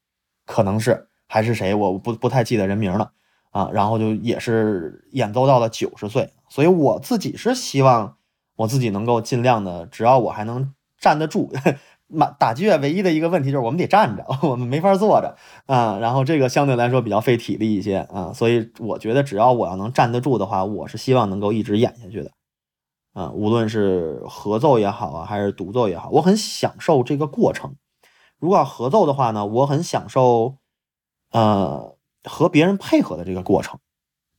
[0.45, 3.11] 可能是还是谁，我不不太记得人名了
[3.49, 3.69] 啊。
[3.73, 8.15] 然后就也是演奏到了九十岁，所以我自己是希望
[8.55, 11.51] 我自己能够尽量的，只要我还能站得住。
[12.11, 15.35] 马打击乐唯一的一个问题就是我们得站着， 我们没法坐着
[15.67, 15.99] 啊。
[15.99, 22.31] 然后这个相对来说比较费体力一些啊，所以我觉得只要我要能站得住的话，我是希望能够一直演下去的
[23.13, 23.31] 啊。
[23.31, 27.75] 无论是合奏也好啊，还是独奏也好，我很享受这个过程。
[28.37, 30.57] 如果要合奏的话呢，我很享受
[31.31, 33.79] 呃和别人配合的这个过程，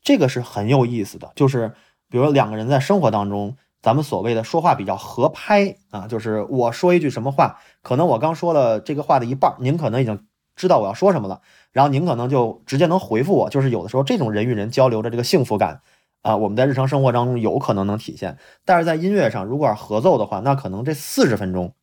[0.03, 1.33] 这个是很有意思的。
[1.37, 1.75] 就是
[2.09, 3.57] 比如两个人在生活当中。
[3.83, 11.41] 咱们所谓的说话比较合拍啊，就是我说一句什么话，可能我刚说了这个话的一半，您可能已经知道我要说什么了，
[11.73, 13.49] 然后您可能就直接能回复我。
[13.49, 15.81] 就是有的时候这种人与人交流的这个幸福感
[16.23, 21.75] 啊，我们在日常生活当中有可能能体现，但是在音乐上，如果要合奏的话，那可能这四十分钟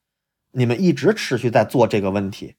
[0.52, 2.56] 你们一直持续在做这个问题，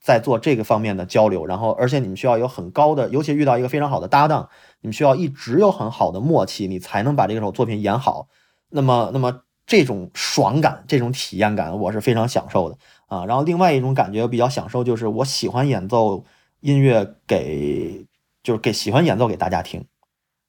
[0.00, 4.48] 在做这个方面的交流，然后而且你们需要有很高的，尤其遇到一个非常好的搭档，
[4.80, 8.28] 你们需要一直有很好的默契，你才能把这首作品演好。
[8.68, 12.76] 那么，那么这种爽感、这种体验感，我是非常享受的
[13.06, 13.24] 啊。
[13.24, 16.24] 然后，另外一种感觉我比较享受，就是我喜欢演奏
[16.60, 18.06] 音乐给，
[18.42, 19.84] 就是给喜欢演奏给大家听。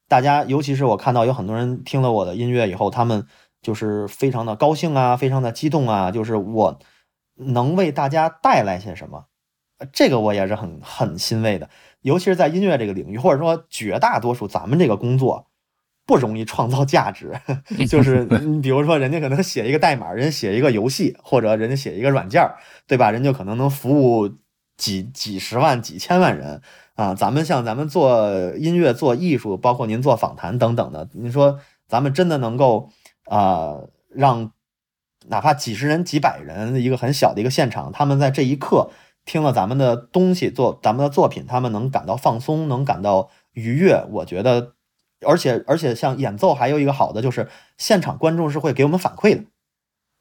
[0.07, 3.25] 大家，尤其是我看到有很多人听了我的音乐以后，他们
[3.61, 6.11] 就是非常的高兴啊，非常的激动啊。
[6.11, 6.79] 就是我
[7.35, 9.25] 能为大家带来些什么，
[9.91, 11.69] 这个我也是很很欣慰的。
[12.01, 15.47] 尤其是在音乐这个领域，或者说绝大多数咱们这个工作。
[16.07, 17.37] 不容易创造价值，
[17.89, 22.49] 就是你比如说，人家可能写一个代码，人家写一个游戏，或者人家写一个软件，
[22.87, 23.11] 对吧？
[23.11, 24.37] 人就可能能服务
[24.77, 26.61] 几几十万、几千万人
[26.97, 27.15] 啊。
[27.15, 31.57] 咱们像咱们做音乐、做艺术，包括您做访谈等等的，你说
[31.87, 32.89] 咱们真的能够
[33.23, 33.77] 啊，
[34.09, 34.51] 让
[35.29, 38.89] 哪怕几十人、几百人一个很小的一个现场，他们在这一刻
[39.23, 44.73] 听了咱们的东西，做咱们的作品，他们能感到放松，能感到愉悦，我觉得。
[45.25, 49.45] 而且而且，像演奏还有一个好的就是，现场观众是会给我们反馈的。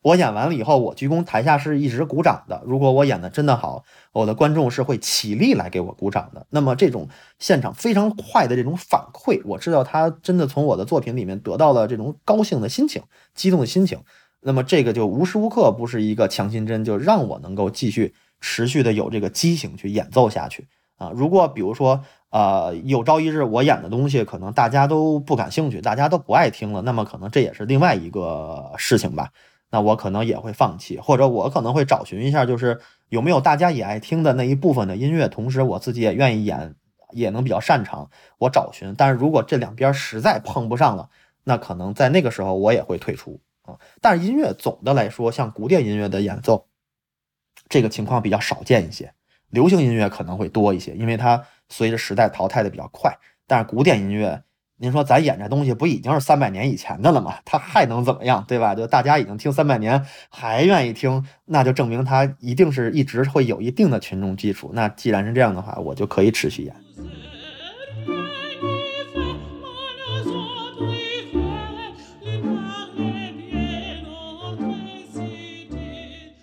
[0.07, 2.63] 我演完了以后，我鞠躬，台下是一直鼓掌的。
[2.65, 6.47] 如果我演的真的好，我的观众是会起立来给我鼓掌的。
[6.51, 7.09] 那么这种
[7.41, 13.03] 现场非常快的这种反馈，我知道他真的从我的作品里面得到了这种高兴的心情、
[13.35, 13.99] 激动的心情。
[14.43, 21.11] 那么这个就无时无刻不是一个强心针，就让我能够继续持续的有这个激情去演奏下去啊。
[21.13, 22.05] 如果比如说。
[22.31, 29.31] 呃，有朝一日我演的东西可能大家都不感兴趣，大家都不爱听了，那么可能这也是另外一个事情吧。
[29.77, 36.75] 那我可能也会放弃，或者我可能会找寻一下，就是有没有大家也爱听的那一部分的音乐，同时我自己也愿意演，
[37.11, 38.09] 也能比较擅长，
[38.39, 38.95] 我找寻。
[38.97, 41.11] 但是如果这两边实在碰不上了，
[41.45, 43.77] 那可能在那个时候我也会退出啊。
[44.01, 46.69] 但是音乐总的来说，像古典音乐的演奏，
[47.69, 49.13] 这个情况比较少见一些，
[49.51, 51.45] 流行音乐可能会多一些，因为它。
[51.69, 53.13] 随着时代淘汰的比较快，
[53.45, 54.41] 但是古典音乐，
[54.79, 57.37] 您说咱演这东西不已经是三百年以前的了吗？
[57.47, 58.75] 它还能怎么样，对吧？
[58.75, 64.71] 就大家已经听三百年还愿意听，那就证明它一定是一直会有一定的群众基础。
[64.75, 66.77] 那既然是这样的话，我就可以持续演。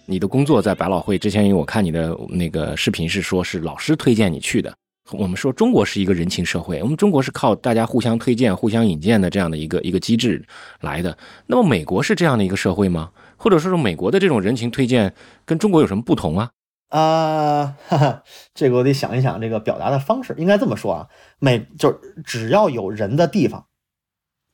[0.08, 4.74] 你的工作在百老汇之前，因为我看你的那个视频是说是老师推荐你去的。
[5.12, 10.44] 我们说中国是一个人情社会，我们中国是靠大家互相推荐、互相引荐的这样的一个一个机制
[10.80, 11.18] 来的。
[11.48, 13.12] 那么美国是这样的一个社会吗？
[13.36, 15.14] 或者说是美国的这种人情推荐
[15.46, 16.52] 跟中国有什么不同啊？
[16.88, 17.76] 啊，
[18.56, 21.08] 这个我得想一想，这个表达的方式应该这么说啊。
[21.40, 23.66] 美就是只要有人的地方，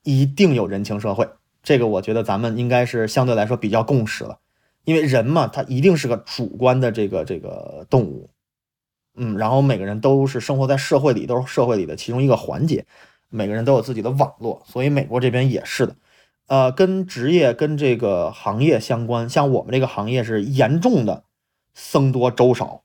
[0.03, 1.29] 一定有人情社会。
[1.61, 4.39] 这个我觉得咱们应该是相对来说比较共识了。
[4.85, 8.29] 因为人嘛，他一定是个主观的这个这个动物，
[9.19, 12.85] 嗯，然后每个人都是生活在社会里，都是社会里的其中一个环节，
[13.29, 15.95] 每个人都有自己的网络，所以美国这边也是的，
[16.47, 21.25] 呃，跟职业跟这个行业相关，像我们这个行业是严重的
[21.73, 22.83] 僧多粥少，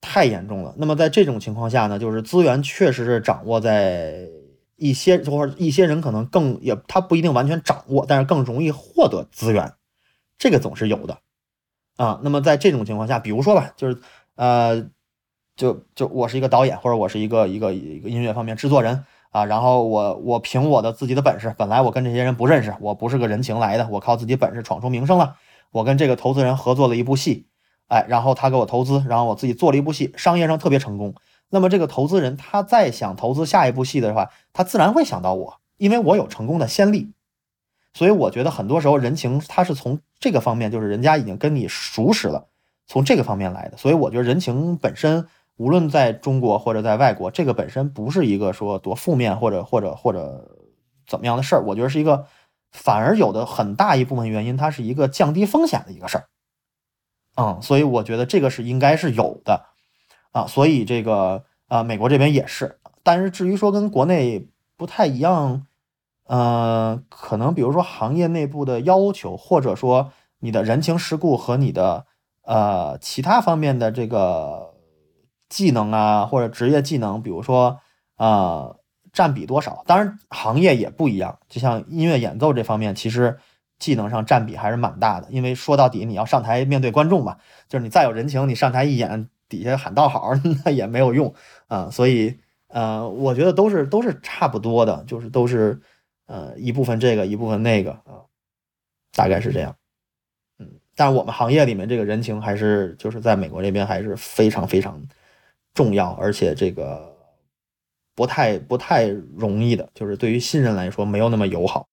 [0.00, 0.74] 太严重了。
[0.76, 4.28] 那么在这种情况下呢，就是资源确实是掌握在
[4.76, 9.72] 一些或者一些人可能更也他不一定完全掌握，但是更容易获得资源。
[10.36, 11.18] 这个总是有的，
[11.96, 13.98] 啊，那么在这种情况下，比如说吧，就是
[14.36, 14.90] 呃，
[15.56, 25.36] 就就我是一个导演，或者我是一个一个一个音乐方面制作人啊，然后我我凭我的自己的本事，本来我跟这些人不认识，我不是个人情来的，我靠自己本事闯出名声了，
[25.70, 27.46] 我跟这个投资人合作了一部戏，
[27.88, 31.14] 哎，然后他给我投资，然后我自己做了一部戏，商业上特别成功，
[31.50, 37.12] 那么这个投资人他再想投资下一部戏的话，他自然会想到我，因为我有成功的先例。
[37.92, 42.48] 所以我觉得很多时候人情他是从这个方面，就是人家已经跟你熟识了，
[42.86, 43.76] 从这个方面来的。
[43.76, 50.58] 所以我觉得人情本身，无论在中国或者在外国，这个本身不是一个说多负面或者或者或者
[51.06, 51.64] 怎么样的事儿。
[51.64, 52.26] 我觉得是一个，
[52.72, 56.24] 反而有的很大一部分原因，它是一个降低风险的一个事儿。
[57.36, 59.66] 嗯，所以我觉得这个是应该是有的
[60.32, 60.46] 啊。
[60.46, 62.78] 所以这个啊，美国这边也是。
[63.02, 65.66] 但是至于说跟国内不太一样。
[66.26, 72.06] 呃，可能比如说行业内部的要求，或者说你的人情世故和你的
[72.44, 74.74] 呃其他方面的这个
[75.48, 77.78] 技能啊，或者职业技能，比如说
[78.16, 78.78] 呃
[79.12, 79.82] 占比多少？
[79.86, 83.38] 当然行业也不一样，就像音乐演奏这方面，其实
[83.78, 85.28] 技能上占比还是蛮大的。
[85.30, 87.36] 因为说到底，你要上台面对观众嘛，
[87.68, 90.32] 就是你再有人情，你上台一演，底下喊道好，
[90.64, 91.34] 那也没有用
[91.68, 91.88] 啊。
[91.90, 95.80] 所以呃，我觉得都是都是差不多的，就是都是。
[96.26, 98.24] 呃，一部分这个，一部分那个啊，
[99.14, 99.76] 大概是这样。
[100.96, 105.00] 但我们行业里面这个人情还是就是在美国这边还是非常非常
[105.74, 107.12] 重要，而且这个
[108.14, 111.86] 不太不太容易的，就是对于新人来说没有那么友好。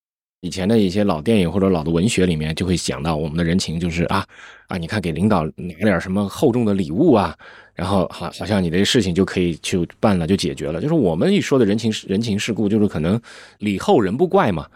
[0.43, 4.25] 以前的一些老电影或者老的文学里面就会讲到我们的人情，就是啊
[4.67, 7.37] 啊，你看给领导拿点什么厚重的礼物啊，
[7.75, 10.81] 然后好好像你的事情就可以去办了，就解决了。
[10.81, 13.21] 就是我们一说的人情人情世故，就是可能
[13.59, 14.67] 礼后人不怪嘛。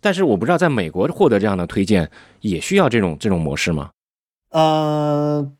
[0.00, 2.10] 但是我不知道在美国获得这样的推荐
[2.40, 3.90] 也需要这种这种模式吗？
[4.50, 5.56] 嗯，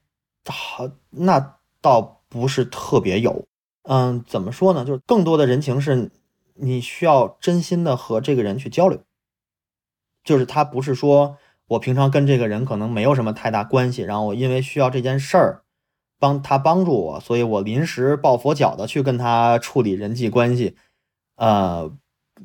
[0.47, 3.47] 好，那倒不是特别有。
[3.83, 4.85] 嗯，怎么说呢？
[4.85, 6.11] 就是更多的人情是
[6.55, 9.01] 你需要真心的和这个人去交流。
[10.23, 15.63] 就是他不是说我平常跟这个人可能没有什么太大关系，然后我因为需要这件事儿
[16.19, 20.77] 帮他帮助我，所以我临时抱佛脚的去跟他处理人际关系。
[21.37, 21.91] 呃，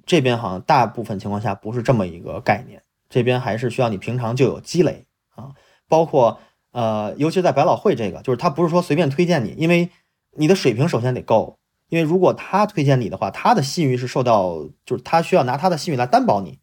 [0.05, 5.05] 这边好像大部分情况下不是这么一个概念，这边还是需要你平常就有积累
[5.35, 5.51] 啊。
[5.87, 6.39] 包括
[6.71, 9.89] 呃，尤其在百老汇这个，就是他不是说随便推荐你，因为
[10.31, 16.59] 你的水平首先得够，因为如果他推荐你的话，他的信誉是受到，就是他需要拿他的信誉来担保你。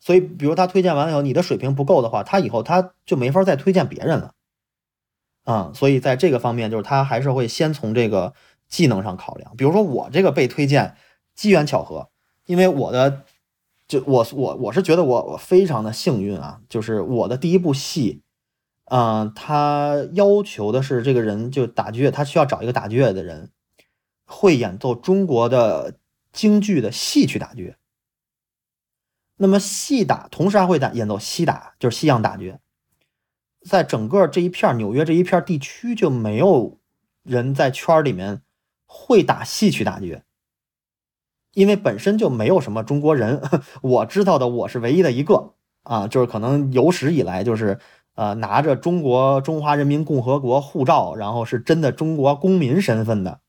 [0.00, 4.32] 所以，比如他推荐完了以后，你的水平不够的话，他以后他就没法再推荐别人了，
[5.44, 8.34] 啊，所以在这个方面，就是他还是会先从这个
[8.66, 9.54] 技能上考量。
[9.56, 10.96] 比如说我这个被推荐，
[11.36, 12.10] 机缘巧合，
[12.46, 13.24] 因为我的，
[13.86, 18.22] 就我我我是觉得我我非常的幸运啊，就是我的第一部戏，
[18.86, 23.50] 嗯，他要求的是这个人就打击乐，他需要找一个打击乐的人，
[24.24, 25.98] 会演奏中国的
[26.32, 27.76] 京剧的戏曲打击乐。
[29.36, 32.54] 那么西打同时还会打演奏西打，就是西洋打击。
[33.68, 36.78] 在整个这一片纽约这一片地区，就没有
[37.22, 38.42] 人在圈里面
[38.86, 40.24] 会打戏曲打击乐，
[41.54, 43.42] 因为本身就没有什么中国人。
[43.82, 47.78] 我知道的，我是唯一的一个啊，就是可能有史以来就是
[48.14, 53.40] 呃拿着中国中华人民共和国护照，然后是真的中国公民身份的，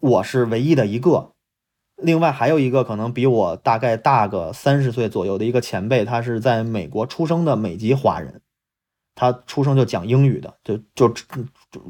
[0.00, 1.32] 我是唯一的一个。
[2.00, 8.40] 另外还有一个可能比我大概大个三十岁左右的一个前辈，他是在美国出生的美籍华人，
[9.16, 11.12] 他出生就讲英语的，就就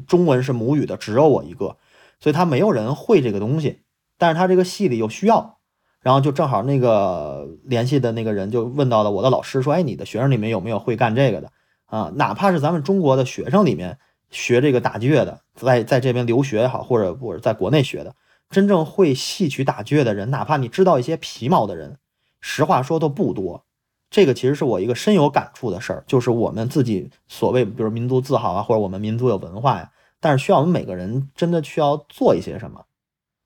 [0.07, 1.77] 中文是母语的，只有我一个，
[2.21, 3.83] 所以他没有人会这个东西，
[4.19, 5.59] 但是他这个系里有需要，
[6.01, 11.51] 然后就正好那个联系的那个人就问到了我的老师，说，哎，你的学生里面有没有会干这个的
[11.87, 12.13] 啊？
[12.17, 13.99] 哪怕是咱们中国的学生里面
[14.31, 18.15] 学这个打击乐的，在在这边留学也好，或者或者在国内学的。
[18.51, 21.99] 真正会戏曲打击乐的人，哪怕你知道一些皮毛的人，
[22.41, 23.65] 实话说都不多。
[24.11, 32.83] 这个其实是我一个深有感触的事儿，就是我们自己所谓，比如民族自豪啊，或者我们民族有文化呀，但是需要我们每个人真的需要做一些什么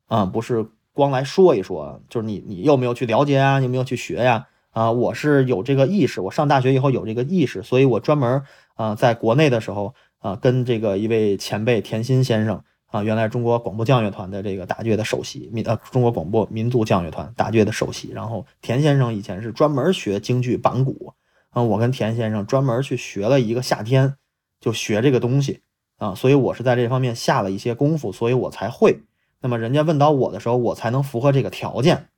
[0.06, 4.48] 啊，不是光来说一说，就是你你有没有去了解啊，有没有去学呀？
[4.70, 8.42] 啊，我是有这个意识，我上大学以后有这个意识，所以我专门
[8.74, 12.62] 啊，在国内的时候啊，跟这个一位前辈田心先生。
[12.92, 18.10] 啊，原来中国广播将乐团的这个打击乐的首席，民呃中国广播民族将乐团打击乐的首席。
[18.10, 21.14] 然后田先生以前是专门学京剧板鼓，
[21.48, 24.16] 啊，我跟田先生专门去学了一个夏天，
[24.60, 25.60] 就学这个东西
[25.96, 29.00] 啊，所以我是在这方面下了一些功夫，所以我才会。
[29.42, 32.08] 那么人家问到我的时候，我才能符合这个条件，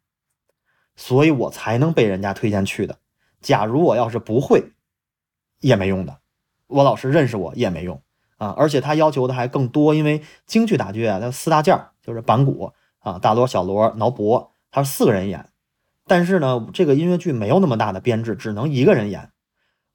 [0.95, 2.99] 所以我才能被人家推荐去的。
[3.41, 4.73] 假如我要是不会，
[5.61, 6.19] 也没用的，
[6.69, 8.01] 我老师认识我也没用。
[8.37, 15.49] 啊，而且他要求的还更多，因为京剧打剧啊，它四大件就是板鼓啊、大锣、小锣、挠钹，他是四个人演。
[16.07, 19.31] 但是呢，这个音乐剧没有那么大的编制，只能一个人演。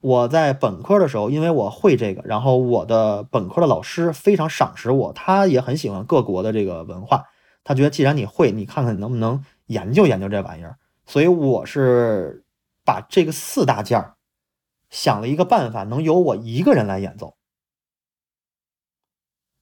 [0.01, 7.25] 我在本科的时候，因为我会这个，然后我的本科的老师非常赏识我，他也很喜欢各国的这个文化，
[7.63, 10.77] 他觉得既然你会，你看看能不能研究研究这玩意儿。
[11.05, 12.43] 所以我是。
[12.85, 14.15] 把这个四大件儿
[14.89, 17.35] 想了一个办法，能由我一个人来演奏。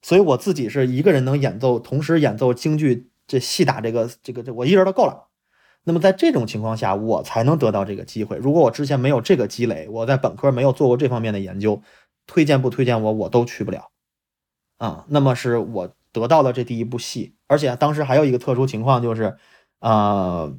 [0.01, 5.26] 所以我自己是一个人能演奏，同时演奏京剧，这戏打这个这个这我一人都够了。
[5.87, 8.35] 那么在这种情况下，我才能得到这个机会。
[8.35, 11.81] 如果我之前没有这个积累，我在本科没有做过这方面的研究，
[12.25, 13.89] 推荐不推荐我，我都去不了。
[14.79, 19.37] 啊，那么是我得到了这第一部戏，而且当时还有一个特殊情况，就是，
[19.79, 20.53] 呃，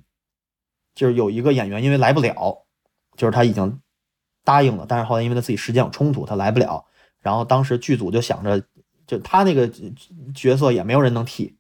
[0.95, 2.65] 就是有一个演员因为来不了，
[3.15, 3.81] 就是他已经
[4.45, 6.87] 答应了，但是后来因为他自己时间有冲突，他来不了。
[7.21, 8.65] 然后当时剧组就想着，
[9.07, 9.71] 就他那个
[10.35, 11.59] 角色也没有人能替，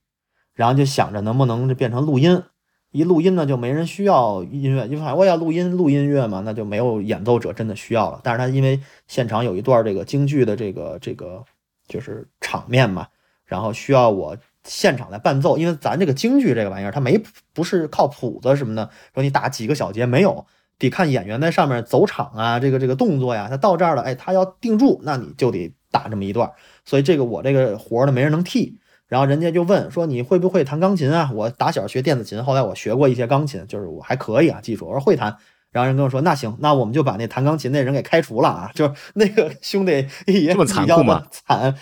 [0.54, 2.42] 然后就想着能不能变成录音。
[2.90, 8.20] 一录音呢，就没人需要音乐，因为我要录音录音乐嘛，那就没有演奏者真的需要了。
[8.24, 11.44] 但是他因为现场有一段这个京剧的这个这个
[11.86, 13.06] 就是场面嘛，
[13.44, 17.20] 然后需要我现场来伴奏，因为咱这个京剧这个玩意儿，它没
[17.52, 20.46] 不是靠谱子什么的，说你打几个小节没有，
[20.78, 26.50] 得看演员在上面走场啊，这个这个动作呀，他到这儿了，哎，他要定住，那你就得打这么一段，
[26.86, 28.78] 所以这个我这个活儿呢没人能替。
[29.08, 31.30] 然后人家就问说你会不会弹钢琴啊？
[31.34, 34.86] 我打小学电子琴，后来我学过一些钢琴，就是我还可以啊，技术。
[34.86, 35.36] 我说会弹。
[35.70, 38.70] 然后人跟我说那行，那我们就把那弹钢琴那人给开除了啊！
[38.74, 41.26] 就是 那个兄弟也这么残酷吗？
[41.30, 41.74] 惨，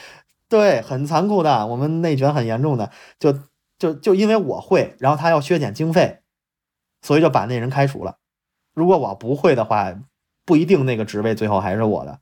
[0.48, 1.66] 对，很残酷的。
[1.66, 3.32] 我们内卷很严重的，就
[3.78, 6.18] 就就因为我会，然后他要削减经费，
[7.02, 8.16] 所以就把那人开除了。
[8.74, 9.94] 如果我不会的话，
[10.44, 12.18] 不一定那个职位最后还是我的。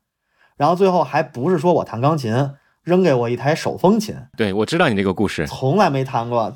[0.56, 2.54] 然后最后还不是说我弹钢琴。
[2.84, 6.54] 扔给我一台手风琴，对我知道你这个故事，从来没弹过。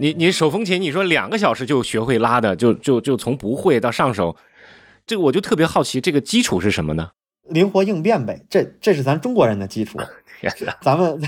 [0.00, 4.36] 你你手风琴，你说两个小时就学会拉的，就就就从不会到上手，
[5.06, 7.10] 这个我就特别好奇，这个基础是什么呢？
[7.48, 9.98] 灵活应变呗，这这是咱中国人的基础。
[10.82, 11.20] 咱们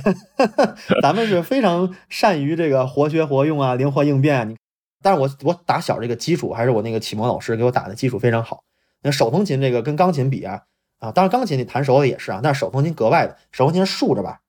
[1.03, 4.49] 咱们是非常善于这个活学活用啊，灵活应变。
[4.49, 4.57] 你。
[5.03, 8.65] 但是我我打小这个基础还是我那个启蒙老师给我打的基础非常好。
[9.03, 10.65] 那手风琴这个跟钢琴比啊
[10.99, 14.43] 啊，当然钢琴你弹熟了也是啊，但是手风琴格外的，手风琴竖着吧，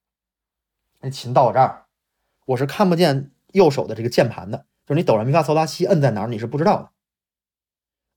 [0.99, 1.85] 那琴到我这儿，
[2.45, 6.91] 我是看不见右手的这个键盘的，就是你哆来咪发嗦拉西摁在哪儿你是不知道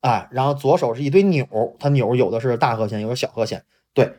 [0.00, 4.12] 的，啊，然后左手是一堆钮，它钮有的是大和弦，有的小和弦，对，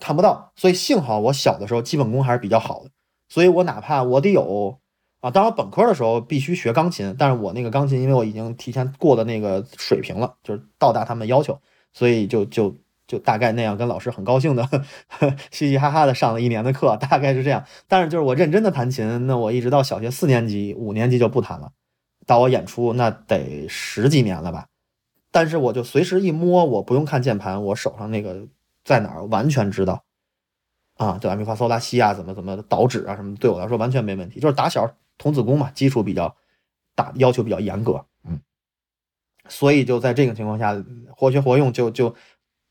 [0.00, 2.90] 看不到，所以幸好我小的时候基本功还是比较好的，
[3.28, 4.79] 所以我哪怕我得有。
[5.20, 11.60] 啊，当然本科的时候必须学钢琴，但是我那个钢琴，因为我已经提前过了那个水平了，就是到达他们的要求，
[11.92, 12.74] 所以就就
[13.06, 14.66] 就大概那样，跟老师很高兴的
[15.50, 17.64] 嘻嘻哈哈的上了一年的课，大概是这样。
[17.86, 21.72] 但是就是我认真的弹琴，那我一直到小学四年级、五年级就不弹了，
[22.26, 24.68] 到我演出那得十几年了吧。
[25.30, 28.46] 但是我就随时一摸，我不用看键盘，我手上那个
[28.84, 30.02] 在哪儿完全知道。
[30.96, 34.90] 啊，对，咪发嗦拉西啊，怎么怎么导指啊什么，对我来说完全没问题，就是打小。
[35.20, 36.34] 童子功嘛，基础比较
[36.94, 38.40] 大，要求比较严格，嗯，
[39.50, 40.82] 所以就在这个情况下，
[41.14, 42.14] 活学活用，就就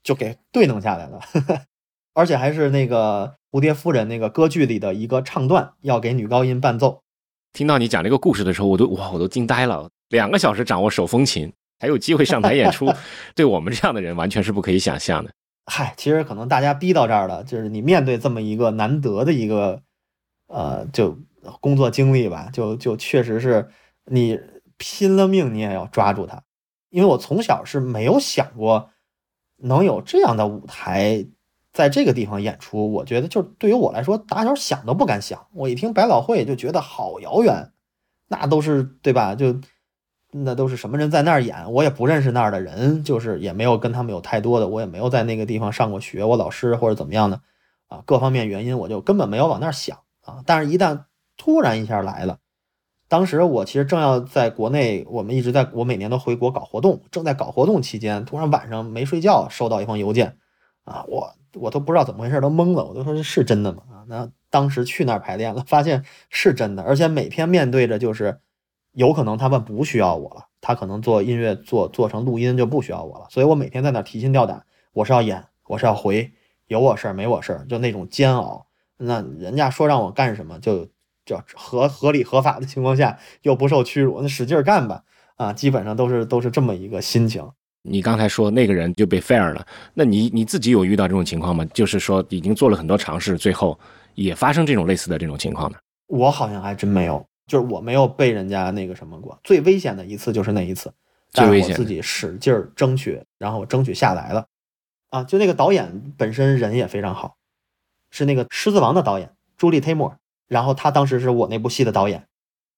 [0.01, 1.21] 就给对弄下来了，
[2.15, 7.03] 而且还是那个蝴蝶夫人那个歌剧里的一个唱段，要给女高音伴奏。
[7.53, 9.87] 听到你讲这个故事的时候，我都哇，我都惊呆了。
[10.09, 12.91] 两个小时掌握手风琴，还有机会上台演出，
[13.35, 15.31] 对我们这样的人完全是不可以想象的。
[15.71, 19.83] 嗨，其实可能大家逼到这儿了，就是你面对这么一个难得的一个，
[20.47, 21.15] 呃，就。
[21.61, 23.69] 工作经历吧，就就确实是
[24.05, 24.39] 你
[24.77, 26.43] 拼了命，你也要抓住它。
[26.89, 28.89] 因为我从小是没有想过
[29.57, 31.27] 能有这样的舞台，
[31.71, 32.91] 在这个地方演出。
[32.91, 35.47] 我觉得，就对于我来说，打小想都不敢想。
[35.53, 37.71] 我一听百老汇就觉得好遥远，
[38.27, 39.35] 那都是对吧？
[39.35, 39.59] 就
[40.31, 41.71] 那都是什么人在那儿演？
[41.71, 47.41] 我也不认识那儿的人，就是也没有跟他们有太多的，我也没有在那个地方上过学，我老师或者怎么样的
[47.87, 50.41] 啊，各方面原因，我就根本没有往那儿想啊。
[50.45, 51.05] 但是，一旦
[51.39, 52.37] 突然一下来了，
[53.07, 60.37] 当时我其实正要在国内，我们一直在我每年都回国搞活动，正在搞活动期间，突然晚上没睡觉，收到一封邮件，
[60.83, 63.83] 啊，我我都不知道怎么回事，都懵了，我都说这是真的吗？
[63.89, 68.41] 啊，那当时去那儿排练了，发现是真的，而且每天面对着就是
[68.91, 76.33] 有可能他们不需要我了，他可能做音乐做做成录音就不需要我了，所以我每天在那提心吊胆，我是要演，我是要回，
[76.67, 78.67] 有我事儿没我事儿，就那种煎熬。
[78.97, 80.89] 那人家说让我干什么就。
[81.29, 85.03] 就合合理合法的情况下，又不受屈辱，那使劲干吧！
[85.35, 87.47] 啊，基本上都是都是这么一个心情。
[87.83, 89.63] 你刚才说那个人就被 fire 了，
[89.93, 91.63] 那你你自己有遇到这种情况吗？
[91.65, 93.79] 就是说已经做了很多尝试，最后
[94.15, 95.77] 也发生这种类似的这种情况呢？
[96.07, 99.39] 我好像还真没有，就是我没有被人家那个什么过。
[99.43, 100.91] 最危险的一次就是那一次，
[101.31, 104.45] 但是我自己使劲争取，然后我争取下来了。
[105.11, 107.35] 啊，就那个导演本身人也非常好，
[108.09, 109.31] 是那个《狮子王》的导演。
[109.57, 110.15] 朱莉·忒默，
[110.49, 112.27] 然后他当时是我那部戏的导演，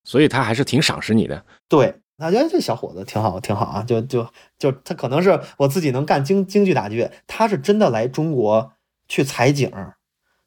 [0.03, 1.43] 所以他还是挺赏识你的。
[1.67, 4.28] 对，他觉得这小伙子挺好，挺好啊，就就
[4.59, 8.74] 就他可能是我自己能干京京剧打剧院，他是真的来中国
[9.07, 9.72] 去采景，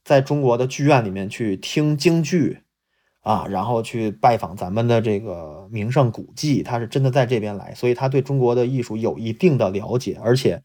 [0.04, 2.60] 在中国的剧院里面去听京剧。
[3.24, 10.62] 啊，然后去拜访咱们的这个名胜古迹，他是真的在这边来，所以他对中国的艺术有一定的了解，而且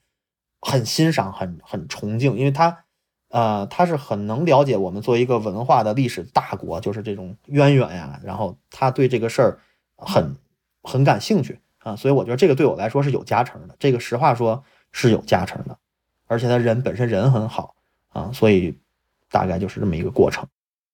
[0.60, 2.84] 很欣赏，很很崇敬，因为他，
[3.30, 9.60] 呃，他是很能了解我们作为一个文化的历史大国，就是这种渊源呀，然后他对这个事儿
[9.96, 10.36] 很
[10.82, 15.78] 很感兴趣啊，所以我觉得这个对我来说是有加成的，这个实话说是有加成的，
[16.26, 17.76] 而且他人本身人很好
[18.10, 18.76] 啊，所以
[19.30, 20.48] 大概就是这么一个过程。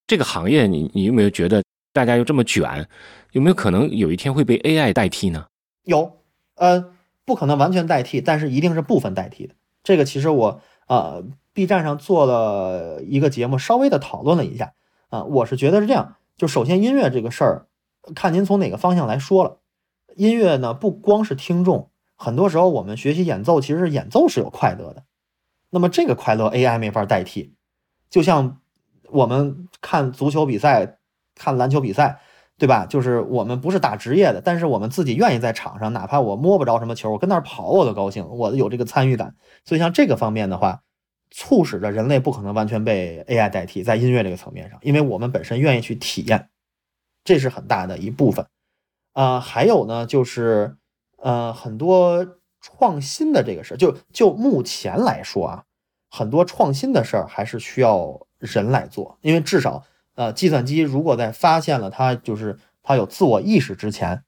[0.05, 1.63] 这个行业，你你有没有觉得
[1.93, 2.87] 大家又这么卷，
[3.31, 5.47] 有没有可能有一天会被 AI 代替呢？
[5.83, 6.17] 有，
[6.55, 9.55] 呃，不可能完全代替，但是一定是部分代替的。
[9.83, 11.23] 这个其实我呃
[11.55, 14.73] B 站上做了一个节目，稍微的讨论了一下
[15.09, 17.65] 啊，我是觉得是这样，就首先音乐这个事儿，
[18.13, 19.57] 看您从哪个方向来说了。
[20.15, 25.05] 音乐呢，不光是听众，很多时候我们学习演奏，其实演奏是有快乐的。
[25.71, 27.55] 那么这个快乐 AI 没法代替，
[28.11, 28.59] 就像。
[29.11, 30.97] 我们看足球比赛，
[31.35, 32.19] 看篮球比赛，
[32.57, 32.87] 对吧？
[32.87, 39.35] 就是我们不是打职业的，但是我们自己愿意在场上，哪怕我摸不着什么球，我跟那儿跑我都高兴，我有这个参与感。
[39.63, 40.81] 所以像这个方面的话，
[41.35, 46.47] 促使着人类不可能完全被 AI 代替，在音乐这个层面上，因为我们本身愿意去体验，
[47.25, 48.45] 这是很大的一部分。
[49.11, 50.77] 啊，还有呢，就是
[51.17, 52.25] 呃，很多
[52.61, 55.63] 创新的这个事儿，就就目前来说啊，
[56.09, 58.25] 很多创新的事儿还是需要。
[58.39, 64.23] 人来做，因为至少，呃，计算机如果在发现了它就是它有自我意识之前，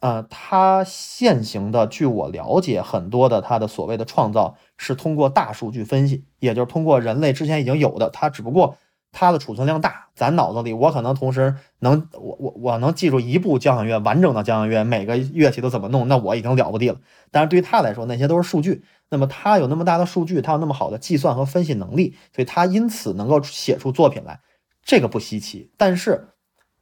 [0.00, 8.76] 呃，他现行的，据我了解，很多的他的所谓的创造是通过大数据分析，也就是通过人类之前已经有的，它只不过
[9.10, 17.00] 它的储存量大，咱脑子里我可能同时能我我我能记住一部交响乐完整的交响乐，每个乐器都怎么弄，那我已经了不地了。
[17.30, 18.84] 但是对于他来说，那些都是数据。
[19.10, 24.40] 那么他有那么大的数据，他有那么好的计算和分析能力，所以他因此能够写出作品来，
[24.84, 25.72] 这个不稀奇。
[25.78, 26.28] 但是，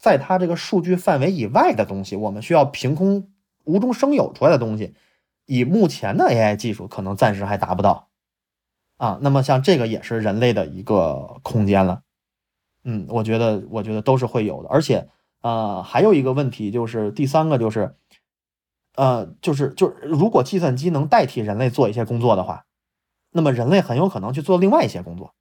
[0.07, 3.29] 在它这个数据范围以外的东西，我们需要凭空
[3.65, 4.95] 无中生有出来的东西，
[5.47, 8.09] 以目前的 AI 技术可能暂时还达不到
[8.99, 9.19] 啊。
[9.21, 12.03] 那么像这个也是人类的一个空间了。
[12.85, 14.69] 嗯，我觉得我觉得都是会有的。
[14.69, 15.09] 而且，
[15.41, 17.97] 呃，还有一个问题就是第三个就是。
[18.95, 22.65] 呃，就是就是，如果计算机能代替人类做一些工作的话，
[23.31, 25.35] 那么人类很有可能去做另外一些工作。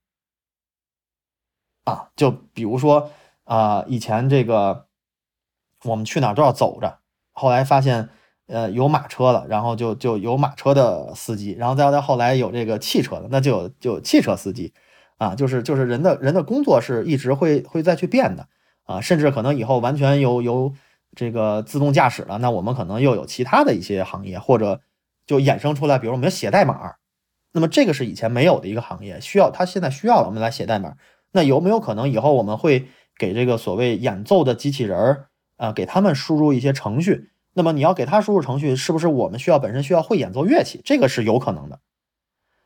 [1.85, 3.11] 啊，就比如说
[3.45, 4.85] 啊，以前这个
[5.85, 6.99] 我们去哪儿都要走着，
[7.31, 8.09] 后来发现
[8.47, 14.73] 呃有马车了，然后就就有马车的司机，然后再到后来有这个汽车的，那就有就汽车司机。
[15.17, 18.47] 啊，就是就是人的人的工作是一直会会再去变的
[18.83, 20.73] 啊，甚至可能以后完全由由。
[21.17, 24.81] 这个自动驾驶了，那我们可能又有其他的一些行业，或者
[25.25, 26.95] 就衍生出来，比如我们要写代码，
[27.53, 30.95] 那么这个是以前没有的一个行业，需要它现在需要，我们来写代码。
[31.31, 37.29] 那有没有可能以后我们会给这个所谓演奏的机器人儿啊，给他们输入一些程序？
[37.53, 40.81] 那么你要给他输入程序，是不是我们需要本身需要会演奏乐器？
[40.83, 41.79] 这个是有可能的。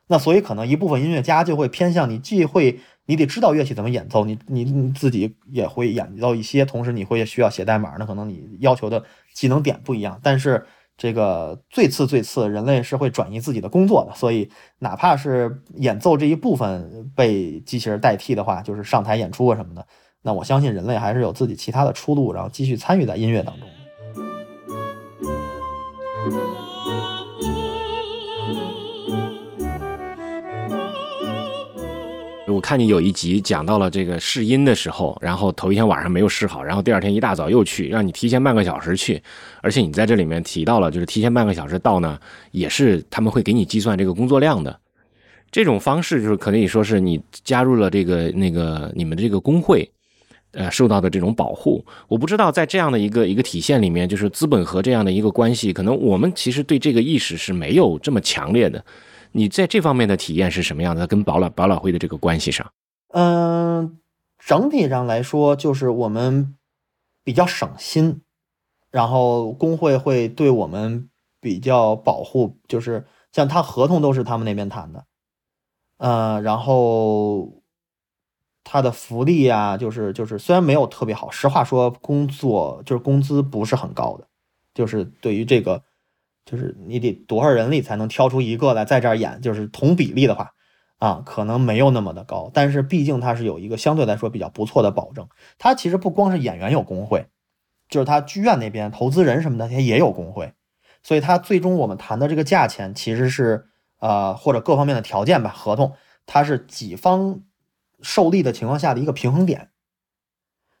[0.08, 2.80] 那所以可能一部分音乐家就会偏向你，既会。
[3.06, 9.02] 你得知道乐器怎么演奏，你你你自己也会演奏一些，同时你会需要写代码，那可能你要求的
[9.34, 10.20] 技能点不一样。
[10.22, 10.64] 但是
[10.96, 14.48] 这个最次最次，人类是会转移自己的工作的，所以
[14.78, 19.84] 哪怕是演奏这一部分被机器人代替的话，就是上台演出啊什么的，
[20.22, 23.68] 那我相信人类还是有自己其他的出路，然后继续参与在音乐当中。
[32.48, 39.22] 我看你有一集讲到了这个试音的时候，然后头一天晚上没有试好，然后第二天一大早又去，让你提前半个小时去，
[39.62, 44.78] 而且你在这里面提到了，就是提前半个小时到呢，也是他们会给你计算这个工作量的。
[45.50, 49.90] 这种方式就是可以说是你加入了这个那个你们的这个工会，
[50.52, 51.84] 呃，受到的这种保护。
[52.08, 58.84] 我不知道在这样的一个一个体现里面，就是资本和这样的一个关系，可能我们其实对这个意识是没有这么强烈的。
[59.32, 61.06] 你在这方面的体验是什么样的？
[61.06, 62.68] 跟保老保老会的这个关系上，
[63.12, 63.96] 嗯，
[64.38, 66.56] 整体上来说，就是我们
[67.22, 68.22] 比较省心，
[68.90, 71.08] 然后工会会对我们
[71.40, 75.04] 比较保护，就是像他合同都是他们那边谈的，
[75.98, 77.59] 呃，然后
[78.64, 84.26] 他的福利啊，就是就是虽然没有特别好，实话说，工作就是工资不是很高的，
[84.74, 85.82] 就是对于这个。
[86.46, 89.40] 就是你得多少人力才能挑出一个来在这儿演？
[89.40, 90.50] 就是同比例的话，
[90.98, 95.28] 啊，可能没有那么的高，但是毕竟它是有一个相对来说比较不错的保证。
[95.58, 97.28] 它其实不光是演员有工会，
[97.88, 100.52] 就是他剧院那边投资人什么的，他也有工会，
[101.04, 103.66] 所以他最终我们谈的这个价钱其实是
[104.00, 105.92] 呃或者各方面的条件吧，合同
[106.26, 107.42] 它是几方
[108.02, 109.70] 受力的情况下的一个平衡点。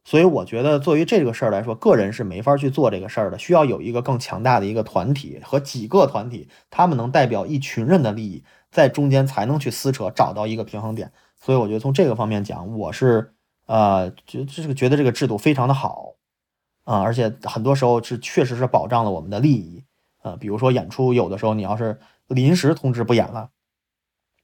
[0.02, 11.12] 所以我觉得，作为这个事儿来说，个人是没法去做这个事儿的，需要有一个更强大的一个团体和几个团体，他们能代表一群人的利益，在中间才能去撕扯，找到一个平衡点。
[11.38, 13.34] 所以我觉得从这个方面讲，我是
[13.66, 16.14] 呃，觉这个觉得这个制度非常的好
[16.84, 19.84] 啊，而且很多时候是确实是保障了我们的利益
[20.22, 20.34] 啊。
[20.40, 23.50] 比如说演出，有的时候你要是临时通知不演了，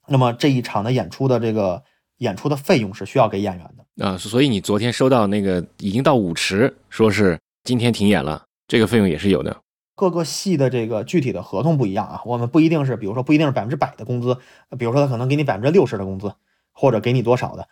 [0.07, 1.83] 那么这一场的演出的这个
[2.18, 4.06] 演出的费用是需要给演员的。
[4.06, 9.56] 啊，所以你昨天收到那个已经到舞池，说是今天停演了，这个费用也是有的。
[9.94, 14.36] 各个戏的这个具体的合同不一样啊，我们不一定是，比如说不一定是百分之百的工资，
[14.78, 16.34] 比如说他可能给你百分之六十的工资，
[16.72, 17.66] 或者给你多少的，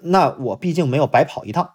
[0.00, 1.74] 那我毕竟没有白跑一趟，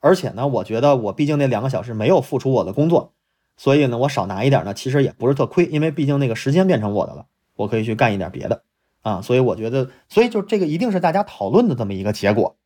[0.00, 3.12] 而且呢，我觉得我毕竟那两个小时没有付出我的工作，
[3.58, 7.26] 所以呢，我少拿一点呢，其实也不是特亏，因为毕竟那个时间变成我的了，
[7.56, 8.62] 我可以去干一点别的
[9.02, 12.56] 啊，所以我觉得，所以就这个一定是大家讨论的这么一个结果。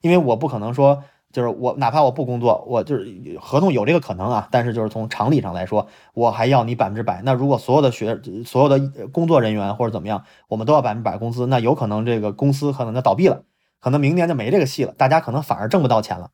[0.00, 1.02] 因为我不可能说，
[1.32, 7.20] 就是我哪怕我不工作，我就是合同有这个可能啊，但是就是从常理上来说，我还要你百分之百。
[7.24, 13.42] 那如果所有的学、所有的工作人员或者怎么样，我们都要百分之百工资，那有可能这个公司可能就倒闭了，
[13.80, 16.30] 可能明年就没这个戏了，大家可能反而挣不到钱了。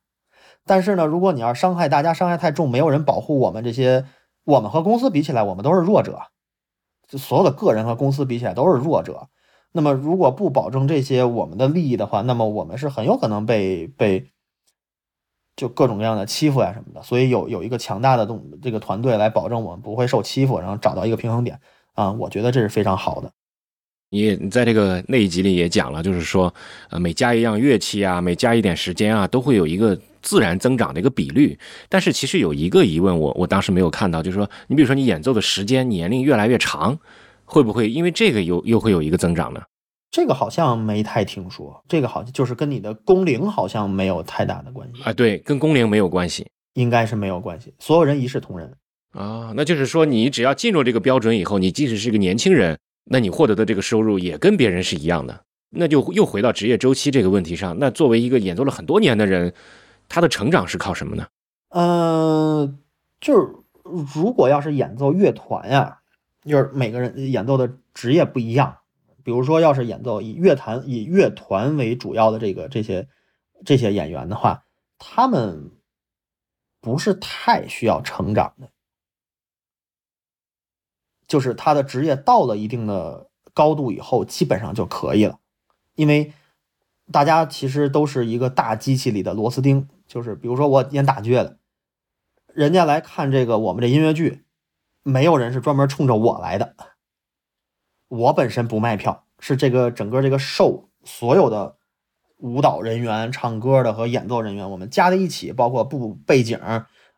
[0.67, 4.05] 但是呢，如果你要伤害大家，伤害太重，没有人保护我们这些，
[4.45, 6.21] 我们和公司比起来，我们都是弱者，
[7.09, 9.29] 就所有的个人和公司比起来都是弱者。
[9.73, 14.31] 那么，如果不保证这些我们的利益的话，那么我们是很有可能被被
[15.57, 17.03] 就各种各样的欺负呀什么的。
[17.03, 21.61] 所以有有一个强大的动这个团队来保证我们不会受欺负，然后找到一个平衡点
[21.95, 23.33] 啊，我觉得这是非常好的。
[24.15, 26.55] 你也在这个那一集里也讲了，就是说，
[26.91, 31.59] 呃，每加一样乐器啊，每加一点时间啊，都会有一个自然增长的一个比率。
[31.89, 36.99] 但是其实有一个疑问，我我当时没有看到，就是说，你比如说你演奏的时间年龄越来越长。
[37.47, 39.61] 会不会因为这个又又会有一个增长呢？
[40.11, 45.13] 这个好像没太听说，这个好像就是跟你的工龄好像没有太大的关系啊。
[45.13, 48.73] 对，跟工龄没有关系，应该是没有关系，所有人一视同仁
[49.13, 49.53] 啊。
[49.55, 55.45] 那就是说，你只要进入这个标准以后，你即使是个年轻人，那你获得的这个收入也跟别人是一样的。
[55.71, 57.79] 那就又回到职业周期这个问题上。
[57.79, 59.53] 那作为一个演奏了很多年的人，
[60.09, 61.27] 他的成长是靠什么呢？
[61.71, 62.79] 嗯，
[63.21, 66.01] 就是如果要是演奏乐团呀。
[66.47, 68.77] 就是每个人演奏的职业不一样，
[69.23, 73.09] 比如说，要是演奏以乐团以乐团为主要的这个这些
[73.65, 74.63] 这些演员的话，
[74.99, 75.71] 他们
[76.83, 78.69] 不是太需要成长的，
[81.27, 85.39] 就是他的职业到了一定的高度以后，基本上就可以了，
[85.95, 86.33] 因为
[87.11, 91.59] 大家其实都是一个大机器里的螺丝钉，就是比如说我演打剧的，
[92.53, 94.43] 人家来看这个我们这音乐剧。
[95.07, 96.77] 没有人是专门冲着我来的，
[98.09, 101.77] 我本身不卖票，是这个整个这个 show 所有的
[102.39, 106.59] 舞蹈人员、唱歌的和演奏人员，我们加在一起，包括布背景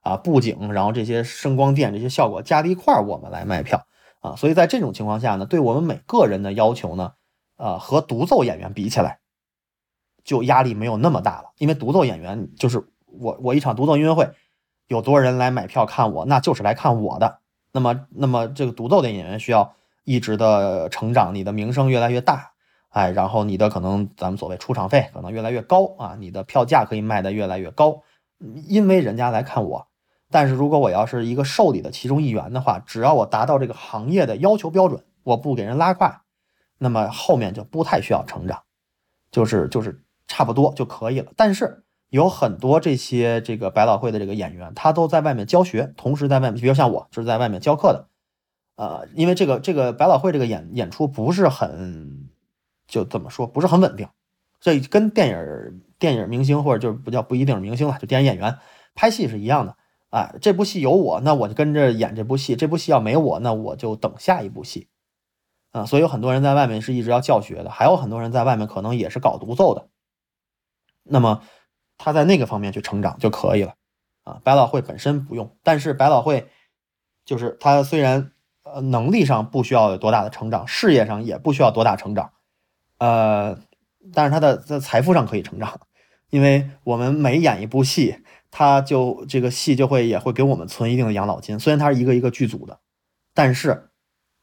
[0.01, 3.87] 啊、布景，然后这些声光电这些效果加在一块，我们来卖票
[4.21, 4.37] 啊。
[4.37, 7.13] 所以在这种情况下呢，对我们每个人的要求呢，
[7.57, 9.21] 呃，和独奏演员比起来，
[10.25, 14.31] 就压力没有那么大了，因为独奏演员就是我，我一场独奏音乐会，
[14.89, 17.39] 有多少人来买票看我，那就是来看我的。
[17.73, 22.53] 那么，那么这个独奏的演员需要一直的成长，你的名声越来越大，
[22.89, 28.03] 哎，然后你的可能咱们所谓出场费可能越来越高啊，你的票价可以卖得越来越高，
[28.67, 29.87] 因为人家来看我。
[30.31, 36.23] 但是如果我要是一个受理的其中一员的话，只要我达到这个行业的要求标准，我不给人拉胯，
[36.79, 38.63] 那么后面就不太需要成长，
[39.31, 41.33] 就是就是差不多就可以了。
[41.37, 41.83] 但是。
[42.09, 48.07] 有很多这些这个百老汇的这个演员，他都在外面教学，同时在外面，比如像我就是在外面教课的，
[48.77, 52.29] 呃，因为这个这个百老汇这个演演出不是很，
[52.87, 54.09] 就怎么说不是很稳定，
[54.61, 58.57] 这跟电影电影明星或者就不叫不一定是明星了，就电影演员
[58.95, 59.77] 拍戏是一样的，
[60.17, 64.89] 啊，这部戏有我，那我就跟着演这部戏，这部戏要没我，那我就等下一部戏，
[65.73, 69.89] 啊，所以有很多人在外面是一直要教学的，还有很多人在外面可能也是搞独奏的，
[71.03, 71.43] 那么。
[71.99, 73.75] 他在那个方面去成长就可以了，
[74.23, 76.47] 啊，百老汇本身不用，但是百老汇
[77.25, 78.33] 就是他虽然
[78.65, 82.33] 呃能力上不需要有多大的成长，事业上也不需要多大成长，
[82.99, 83.59] 呃，
[84.13, 85.81] 但是他的在财富上可以成长，
[86.29, 88.19] 因为我们每演一部戏，
[88.51, 92.79] 他就这个戏就会也会给我们存一定的养老金，虽然他是一个一个剧组的，
[93.35, 93.91] 但是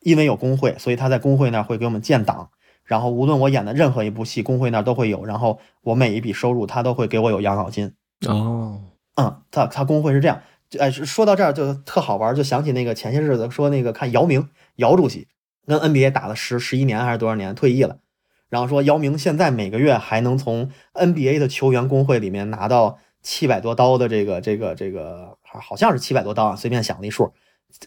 [0.01, 2.49] 因为有工会，所以他在工会那儿会给我们建档，
[2.83, 7.93] 然后无论我演的任何一部戏，工会那儿都会有，然后我每一笔收入他都会给我有养老金。
[8.27, 8.81] 哦，
[9.15, 10.41] 嗯，他他工会是这样。
[10.79, 15.27] 哎，说到这儿就特好玩，就想起那个前些日子说那个看姚明姚主席
[15.65, 17.99] 跟 NBA 打了十十一年还是多少年，退役了。
[18.49, 27.31] 然后说姚明现在每个月还能从 NBA 的球员工会里面拿到七百多刀的这个这个这个，好像是七百多刀啊，随便想了一数，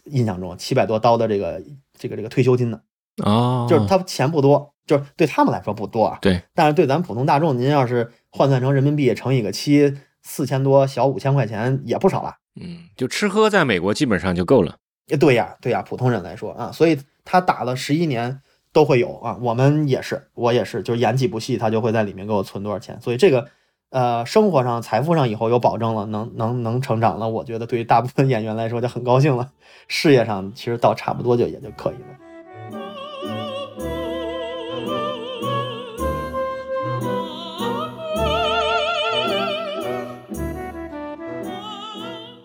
[0.05, 1.61] 印象中七百多刀的这个
[1.97, 2.81] 这个这个退休金呢。
[3.23, 6.19] 哦，就是他钱不多，就是对他们来说不多啊。
[6.21, 12.35] 对，但是对咱普通大众，您要是换算成人民币乘以个七，四千多小五千块钱也不少了。
[12.59, 14.75] 嗯，就吃喝在美国基本上就够了。
[15.19, 19.37] 对呀，对呀，普通人来说啊，所以他打了十一年都会有啊。
[19.41, 22.99] 我们也是，我也是，就是演几部戏，他就会在里面给我存多少钱。
[23.01, 23.47] 所以这个，
[23.89, 29.49] 呃，生活上、财富上以后有保证了，能能能成长了，我觉得对于大部分演员来说就很高兴了。
[29.87, 32.26] 事业上其实到差不多就也就可以了。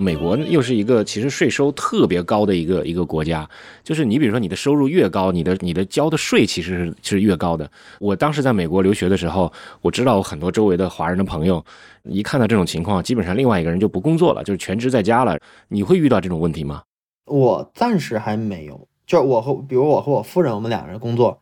[0.03, 3.49] 美国又是一个其实税收特别高的一个一个国家，
[3.85, 7.71] 就是你比如说你的收入越高，你的你的交的税其实是是越高的。
[8.01, 9.51] 我当时在美国留学的时候，
[9.81, 11.65] 我知道我很多周围的华人的朋友，
[12.03, 15.39] 一看到这种情况，基本上另外一个人就不工作了，就是全职在家了。
[15.69, 16.83] 你会遇到这种问题吗？
[17.27, 21.41] 我暂时还没有，就是我和比如我和我夫人，我们两个人工作，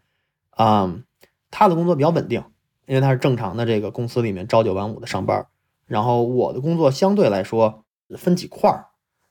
[0.50, 0.94] 啊，
[1.50, 2.44] 他的工作比较稳定，
[2.86, 5.46] 因为他是正常的这个公司里面朝九晚五的上班，
[5.86, 7.84] 然后我的工作相对来说。
[8.16, 8.86] 分几块儿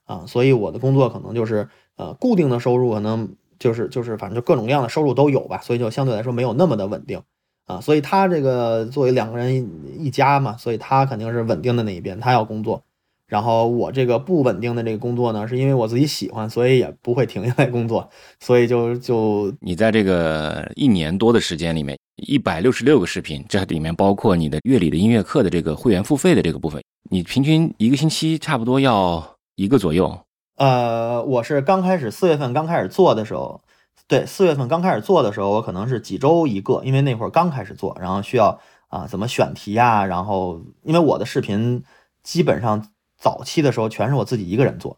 [0.05, 7.21] 啊，所以我的工作可能就是呃固定的收入，可能就是就是反正就各种各样的收入都有吧，所以就相对来说没有那么的稳定
[7.65, 7.79] 啊。
[7.81, 12.83] 所以他这个作为两个人一家嘛，所以他肯定是稳定的那一边，他要工作。
[13.27, 18.09] 然后我这个不稳定的这个工作呢，是因为我自己喜欢，所以也不会停下来工作。
[18.39, 26.81] 所以就就你在这个一年多的时间里面，一百六十六个视频，这里面包括你的乐理的音乐课的这个会员付费的这个部分。
[27.11, 30.19] 你平均一个星期差不多要一个左右。
[30.57, 33.61] 呃，我是刚开始四月份刚开始做的时候，
[34.07, 41.83] 对，四月份刚开始做的时候，我可能是几周一个，因为那会儿刚开始做，然后需要啊怎么选题呀，然后因为我的视频
[42.21, 42.85] 基本上
[43.17, 44.97] 早期的时候全是我自己一个人做，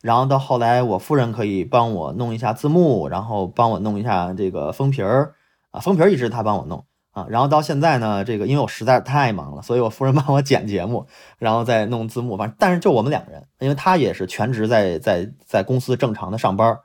[0.00, 5.34] 然后到后来我夫人可以帮我弄一下字幕，然后帮我弄一下这个封皮儿
[5.72, 6.86] 啊，封皮儿一直她帮我弄。
[7.28, 11.06] 然后到现在呢，这个因为我实在是太忙了，所以我夫人帮我剪节目，
[11.38, 12.36] 然后再弄字幕。
[12.36, 16.78] 反正但是就我们两个人，因为他也是全职在在在公司正常的上班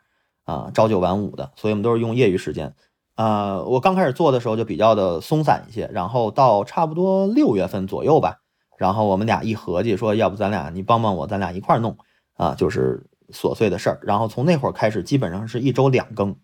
[0.43, 2.73] 啊，朝九晚五的，所以我们都是用业余时间。
[3.15, 8.41] 呃，我刚开始做的时候就比较的松散一些，然后到差不多六月份左右吧，
[8.77, 11.97] 然后我们俩一合计说，要不咱俩你帮帮我，咱俩一块弄
[12.35, 13.99] 啊，就是琐碎的事儿。
[14.03, 16.35] 然后从那会儿开始，基本上是一周两更，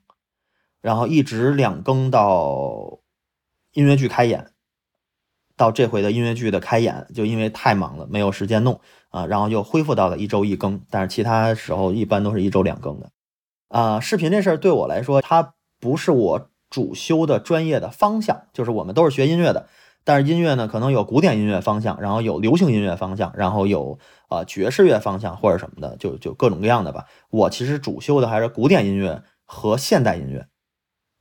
[0.81, 3.00] 然后一直两更到。
[3.73, 4.51] 音乐剧开演，
[5.55, 13.11] 到这回的音乐剧的开演，就因为太忙了，没有时间弄啊，然后又恢复到了一周一更，但是其他时候一般都是一周两更的。
[13.69, 19.69] 啊，视频这事儿对我来说，它不是我主修的专业的方向，就是我们都是学音乐的，
[20.03, 23.97] 但是音乐呢，可能有古典音乐方向，然后有流行音乐方向，然后有
[24.27, 27.05] 啊爵士乐方向或者什么的，就就各种各样的吧。
[27.29, 30.47] 我其实主修的还是古典音乐和现代音乐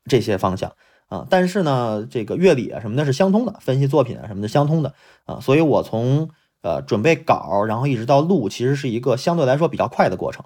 [0.06, 0.72] 这些方向。
[1.10, 4.94] 啊，但是呢，这个乐理啊什么的是相通的，分析作品啊什么的相通的
[5.26, 6.30] 啊，所以我从
[6.62, 10.44] 呃准备稿，然后一直到录，其实是一个相对来说比较快的过程。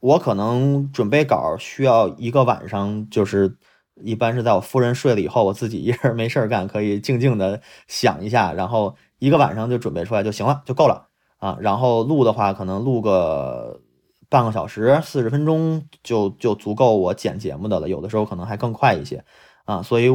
[0.00, 3.56] 我可能准备稿需要一个晚上，就是
[4.02, 11.58] 一般是在我夫人睡了以后，我自己一人没事儿干，可以静静的想一下，然后一个晚上就准备出来就行了，就够了啊。
[11.60, 13.80] 然后录的话，可能录个
[14.30, 19.22] 半个小时、四十分钟就就足够我剪节目的了，有的时候可能还更快一些。
[19.64, 20.08] 啊，所以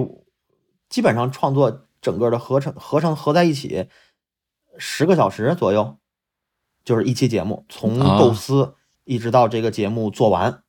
[0.89, 3.87] 基本上创作整个的合成合成合在一起
[4.77, 5.97] 十个小时左右，
[6.83, 10.63] 就是一期节目，从构思一直到这个节目做完，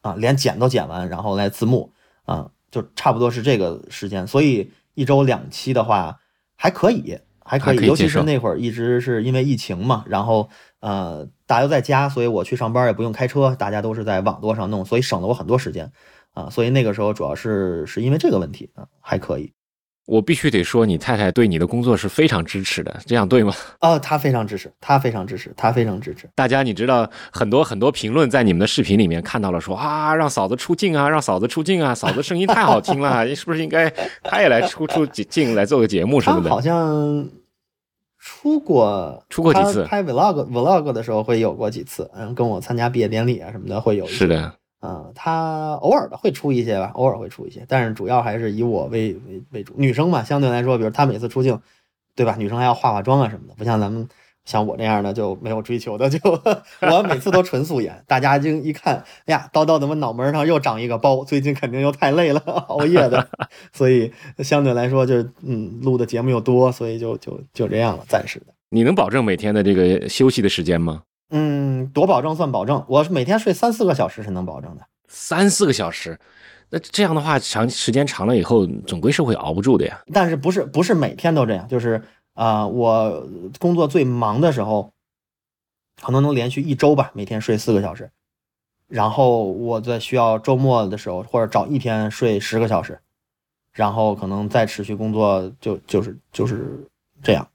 [0.00, 1.92] 啊，连剪都剪完，然后来字幕，
[2.24, 4.26] 啊，就差不多是这个时间。
[4.26, 6.18] 所以一周两期的话
[6.56, 10.48] 还可以，还可以，尤其是那会儿一直是因为疫情嘛，然后
[10.80, 15.92] 呃大家都在家，所以我去上班也不用开车，大家都是在网络上弄，所以省了我很多时间。
[16.36, 19.50] 啊，所以那个时候主要是是因为这个问题啊，还可以。
[20.06, 23.52] 我必须得说，你太太对你的工作是非常支持的，这样对吗？
[23.80, 26.28] 啊，她非常支持，她非常支持，她非常支持。
[26.36, 33.90] 大家你知道，很多很多评论在你们的视频里面看到了，说啊，让嫂子出镜啊，让嫂子出镜啊，嫂子声音太好听了， 是不是应该
[34.22, 36.50] 她也来出出镜来做个节目什么的？
[36.50, 37.28] 好像
[38.20, 44.06] 出过出过几次，拍 vlog vlog 的时候会有过几次，嗯，跟我参加毕业典礼啊什么的会有。
[44.06, 44.54] 是的。
[44.86, 49.74] 啊，他偶尔的会出一些吧，偶尔会出一些，但是主要还是以我为为为主。
[49.76, 51.60] 女生嘛，相对来说，比如她每次出镜，
[52.14, 52.36] 对吧？
[52.38, 54.08] 女生还要化化妆啊什么的，不像咱们
[54.44, 56.18] 像我这样的就没有追求的，就
[56.80, 58.04] 我每次都纯素颜。
[58.06, 61.24] 大家就一看，哎呀，叨叨怎么脑门上又长一个包？
[61.24, 63.28] 最近肯定又太累了，熬夜的，
[63.74, 68.46] 所以相对来说就嗯，录的节目又多，所以就就就这样了，暂时的。
[68.70, 71.02] 你能保证每天的这个休息的时间吗？
[71.30, 74.86] 嗯，多保证算保证，我是每天睡三四个小时是能保证的。
[75.08, 76.18] 三四个小时，
[76.70, 80.00] 那这样的话，长时间长了以后，总归是会熬不住的呀。
[80.12, 82.02] 但是不是不是每天都这样，就是
[82.34, 83.26] 啊、我
[83.58, 84.92] 工作最忙的时候，
[86.00, 88.10] 可能能连续一周吧，每天睡四个小时。
[88.88, 93.00] 然后我在需要周末的时候，或者找一天睡十个小时，
[93.72, 96.86] 然后可能再持续工作，就就是就是
[97.20, 97.48] 这样。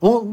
[0.00, 0.26] 我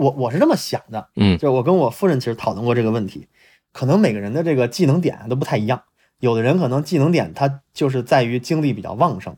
[0.00, 3.28] 我我是这么想的，嗯就是我跟我夫人其实讨论过这个问题，
[3.72, 5.82] 可能每个人的这个技能点都不太一样，
[6.20, 9.36] 有的人可能技能点他就是在于精力比较旺盛。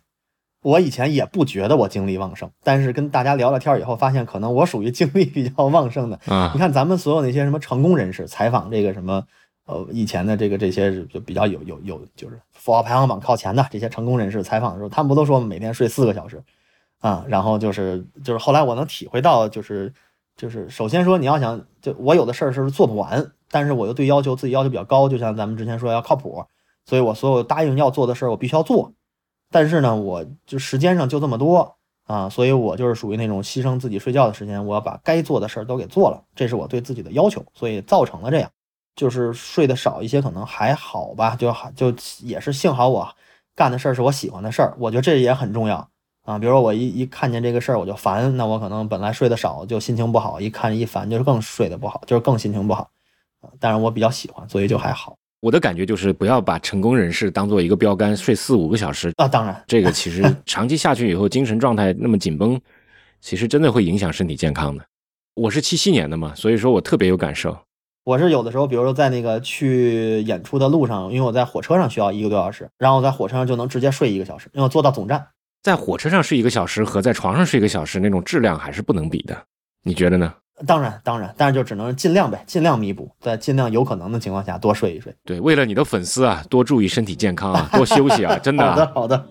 [0.63, 6.21] 我以前也不觉得我精力旺盛，但是跟大家聊了天以后，发现可能我属于精力比较旺盛的。
[6.29, 9.27] 嗯你，看咱们所有那些什么成功人士采访这个什么，
[9.67, 16.41] 呃，以前的这个这些就比较有有有就是富豪排行榜靠前的这些成功人士采访的时候，他们不都说每天睡四个小时
[17.01, 17.25] 啊？
[17.27, 19.93] 然后就是就是后来我能体会到，就是
[20.37, 26.45] 就是首先说你要想就我有的事儿是做不完，但是我又对要求自己要求比较高，就像咱们之前说要靠谱，
[26.85, 28.93] 所以我所有答应要做的事儿我必须要做，
[29.51, 31.77] 但是呢，我就时间上就这么多。
[32.05, 38.51] 啊，所以我就是属于那种牺牲自己睡觉的时间，我要把该做的事儿都给做了，这是我对自己的要求，所以造成了这样，
[38.97, 43.09] 就是睡得少一些，可能还好吧，就还就也是幸好我
[43.55, 45.89] 干的事儿是我喜欢的事儿，我觉得这也很重要
[46.25, 46.39] 啊。
[46.39, 52.91] 比如说我一一看见这个事儿我就烦，那我可能本来睡得少就心情不好，一看一烦就是更睡得不好，就是更心情不好
[53.41, 53.51] 啊。
[53.61, 59.27] 但是我比较喜欢，所以就还好我的感觉就是不要把成功人士当做一个标杆，睡四五个小时，啊。
[59.27, 62.61] 当然，这个其实 长期下去以后，精神状态那么紧绷，
[63.21, 64.85] 其实真的会影响身体健康的。
[65.35, 67.57] 我是七七年的嘛，所以说我特别有感受。
[68.05, 75.27] 我是有的时候，比如说在那个去演出的路上，因为我在火车上需要一个多小时，然后我在火车上就能直接睡一个小时，因为我坐到总站。
[75.63, 79.45] 在火车上睡一个小时和在床上睡一个小时那种质量还是不能比的，
[79.85, 80.35] 你觉得呢？
[80.67, 85.15] 当然，当然，但是就只能尽量呗，尽量弥补，在尽量有可能的情况下多睡一睡。
[85.25, 88.93] 对，为了你的粉丝啊，多注意身体健康啊，多休息啊，真的、好的，啊。
[88.93, 89.27] 好的。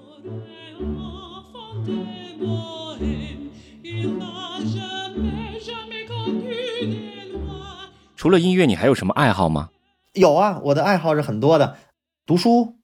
[8.16, 9.70] 除了音乐，你还有什么爱好吗？
[10.14, 11.76] 有啊，我的爱好是很多的，
[12.26, 12.76] 读书，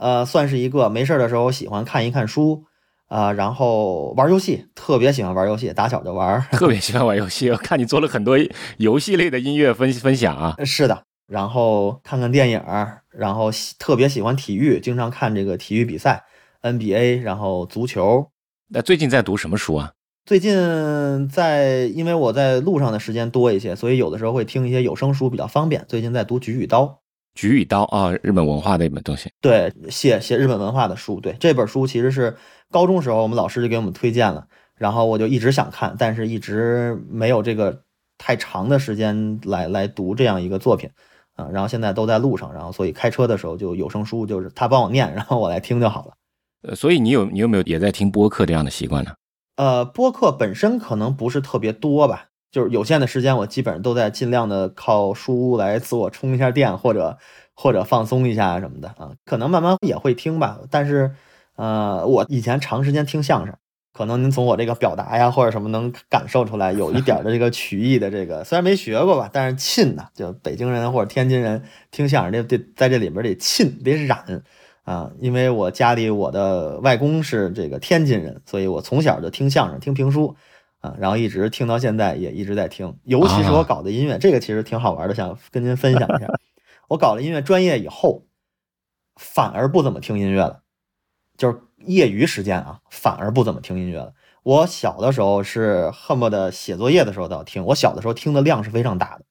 [0.00, 0.88] 呃，算是一个。
[0.88, 2.64] 没事儿的时候喜欢看一看书，
[3.06, 6.46] 啊、然后玩游戏，特别喜欢玩游戏，打小就玩儿。
[6.52, 8.38] 特别喜欢玩游戏，我看你做了很多
[8.78, 10.56] 游戏类的音乐分分享啊。
[10.64, 12.62] 是的，然后看看电影，
[13.10, 16.24] 然后喜特别喜欢体育，经常看这个体育比赛
[16.62, 18.30] ，NBA，然后足球。
[18.68, 19.92] 那最近在读什么书啊？
[20.24, 25.84] 最近在，因为我在路上的时间多一些，所以有的时候会听一些有声书，比较方便。
[25.88, 26.84] 最近在读《菊与刀》，
[27.34, 29.30] 菊与刀啊，日本文化的一本东西。
[29.40, 31.20] 对，写写日本文化的书。
[31.20, 32.36] 对，这本书其实是
[32.70, 37.82] 高中时候我们老师就给我们推荐了，然后我就一直想看，但是一直没有这个
[38.18, 40.90] 太长的时间来来读这样一个作品
[41.36, 41.48] 啊。
[41.52, 46.14] 然后现在都在路上，然后所以开车的时候就有声书，就是他帮我念，然后我来听就好了。
[46.62, 49.12] 呃，所以你有你有没有也在听播客这样的习惯呢？
[49.56, 57.18] 呃，播客本身可能不是特别多吧，就是有限的时间，我基本上都在尽量的靠书来自我充一下电，或者
[57.54, 59.12] 或者放松一下什么的啊。
[59.24, 61.12] 可能慢慢也会听吧，但是
[61.56, 63.54] 呃，我以前长时间听相声，
[63.92, 74.42] 可能您从我这个表达呀或者什么能感受出来有一点的这个曲艺的这个，虽然没学过吧，但是沁呐，就北京人或者天津人听相声这得在这里边得沁得染。
[74.82, 80.34] 啊，因为我家里我的外公是这个天津人，所以我从小就听相声、听评书，
[80.80, 82.98] 啊，然后一直听到现在，也一直在听。
[83.04, 86.28] 尤其是我搞的音乐，这个其实挺好玩的，想跟您分享一下。
[86.88, 88.26] 我搞了音乐专业以后，
[89.16, 90.62] 反而不怎么听音乐了，
[91.36, 94.14] 就是业余时间啊，反而不怎么听音乐了。
[94.42, 99.24] 我小的时候是恨不得写作业的时候都要听，我小的时候听的量是非常大的，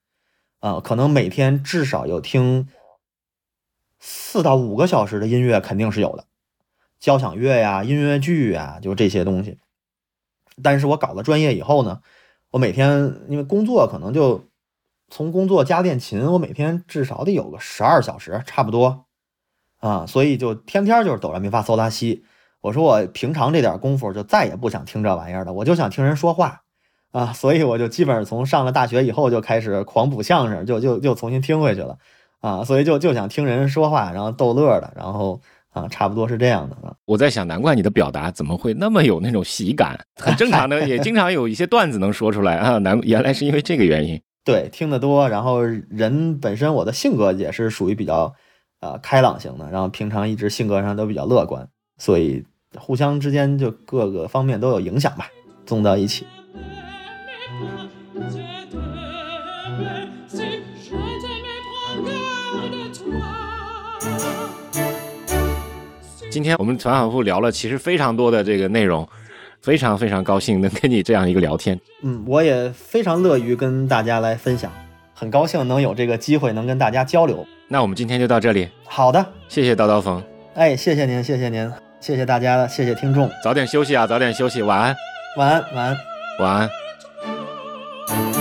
[0.59, 2.67] 啊，可能每天至少有听。
[4.01, 6.23] 四到五个小时的音乐肯定是有的，
[7.01, 9.57] 交响乐呀、音乐剧呀，就这些东西。
[10.63, 12.01] 但是我搞了专业以后呢，
[12.51, 14.45] 我每天因为工作可能就
[15.09, 19.05] 从工作加练琴，我每天至少得有个十二小时，差不多
[19.79, 22.23] 啊，所以就天天就是哆来咪发嗦拉西。
[22.61, 26.61] 我说我平常这点功夫就再也不想听这玩意儿了，我就想听人说话
[27.11, 31.97] 啊，所以我就基本上从上了大学以后就开始狂补相声，就就就重新听回去了。
[32.41, 35.41] 啊，所以就就想听人说话，然后逗乐的，然后
[35.71, 36.93] 啊，差不多是这样的啊。
[37.05, 42.77] 我在想，难怪你的表达怎么会那么有那种喜感，很正常的，也经常有一些段子能说出来啊。
[42.79, 44.19] 难原来是因为这个原因。
[44.43, 48.33] 对，听得多，然后人本身我的性格也是属于比较
[48.79, 51.67] 呃开朗型的，然后平常一直性格上都比较乐观，
[51.97, 52.43] 所以
[52.75, 55.27] 互相之间就各个方面都有影响吧，
[55.65, 56.25] 综到一起。
[66.29, 69.07] 今天我们反反复复聊了，其实非常多的这个内容，
[69.61, 71.79] 非常非常高兴能跟你这样一个聊天。
[72.03, 74.71] 嗯，我也非常乐于跟大家来分享，
[75.13, 77.45] 很高兴能有这个机会能跟大家交流。
[77.67, 80.23] 那我们今天就到这里，好的，谢谢刀刀冯，
[80.53, 84.95] 哎，谢谢您，谢谢您，谢谢大家，谢谢听众，早点休息啊，早点休息，晚安，
[85.37, 85.97] 晚安，晚安。
[86.39, 86.69] 晚
[88.07, 88.38] 安。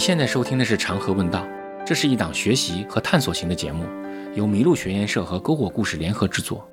[0.00, 1.44] 现在收听的是《长河问道》，
[1.84, 3.84] 这是一档学习和探索型的节目，
[4.34, 6.66] 由麋鹿学研社和篝火故事联合制作。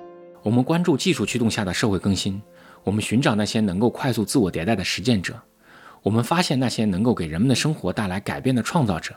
[0.44, 2.42] 我们关注技术驱动下的社会更新，
[2.86, 5.38] 我们寻找那些能够快速自我迭代的实践者，
[6.04, 9.14] 我们发现那些能够给人们的生活带来改变的创造者，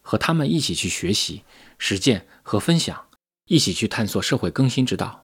[0.00, 1.42] 和他们一起去学习、
[1.76, 2.98] 实践和分享，
[3.46, 5.20] 一起去探索社会更新之道。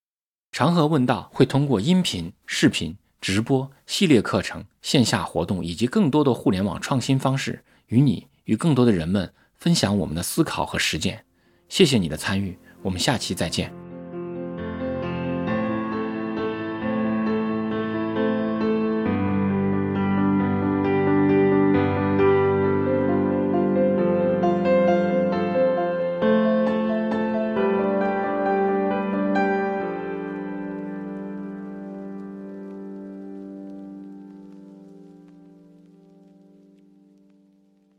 [0.53, 11.25] 长河问道会通过音频、视频、直播、系列课程、线下活动以及更多的互联网创新方式，与你与更多的人们分享我们的思考和实践。
[11.69, 13.86] 谢谢你的参与，我们下期再见。